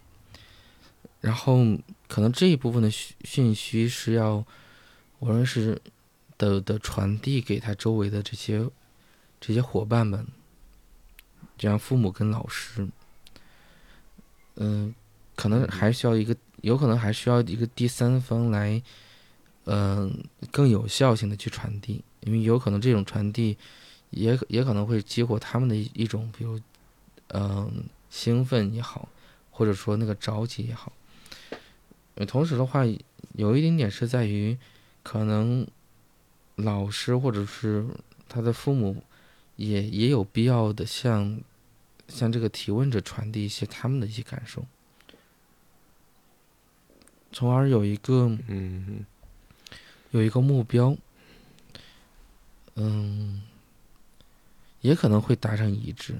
[1.20, 1.66] 然后
[2.08, 4.45] 可能这一部分的讯讯息是要，
[5.18, 5.82] 我认为是
[6.38, 8.70] 的的传递给他周围的这些
[9.41, 10.28] 这些伙伴们，
[11.58, 12.88] 这样父母跟老师，
[14.58, 14.94] 嗯、
[15.36, 18.82] 可能还需要一个，有可能还需要一个第三方来，
[19.66, 23.58] 嗯、更有效性的去传递，因为有可能这种传递
[24.10, 26.60] 也也可能会激活他们的一一种，比如，
[27.30, 29.08] 嗯、兴奋也好，
[29.49, 30.91] 或者说那个着急也好。
[32.16, 32.84] 呃，同时的话，
[33.34, 34.58] 有一点点是在于，
[35.04, 35.66] 可能
[36.56, 37.86] 老师或者是
[38.28, 39.02] 他的父母
[39.56, 41.40] 也也有必要的向
[42.10, 44.66] 向这个提问者传递一些他们的一些感受，
[47.32, 49.06] 从而有一个嗯
[50.12, 50.98] 有一个目标，
[52.80, 53.41] 嗯，
[54.82, 56.16] 也可能会达成一致，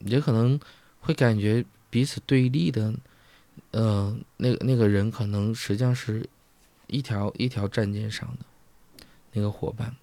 [0.00, 0.60] 也可能
[1.00, 2.94] 会感觉彼此对立的，
[3.70, 6.28] 呃，那个那个人可能实际上是
[6.86, 8.44] 一条一条战舰上的
[9.32, 9.96] 那个伙伴。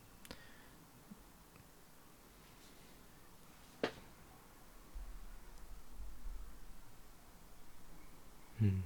[8.57, 8.81] 嗯，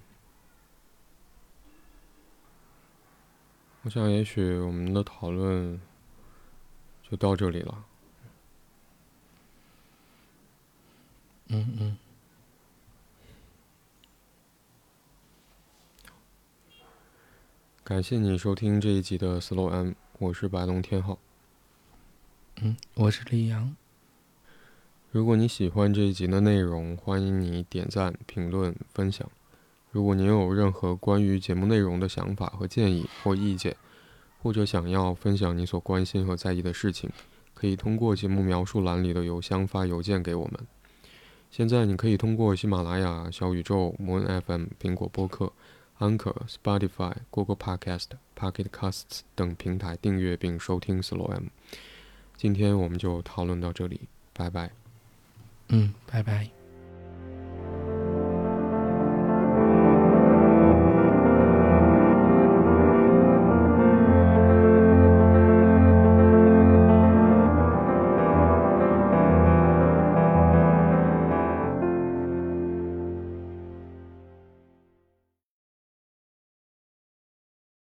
[3.84, 5.80] 我想也许我们的讨论
[7.10, 7.86] 就到这里了。
[11.48, 11.98] 嗯嗯，
[17.86, 21.18] 感谢你收听这一集的 Slow M，我是白龙天浩。
[22.62, 23.74] 嗯，我是李阳。
[25.12, 29.32] 如果你喜欢这一集的内容，欢迎你点赞、评论、分享。
[29.92, 33.78] 如果您有任何关于节目内容的想法和建议或意见，
[34.48, 37.10] 或者想要分享你所关心和在意的事情，
[37.54, 40.54] 可以通过节目描述栏里的邮箱发邮件给我们。
[41.52, 45.52] 现在你可以通过喜马拉雅、小宇宙、Moon FM、苹果播客、
[46.00, 48.06] Anchor、Spotify、Google Podcast、
[48.40, 51.48] Pocket Casts 等平台订阅并收听 Slow M。
[52.38, 54.72] 今天我们就讨论到这里，拜拜。
[55.68, 56.57] 嗯，拜拜。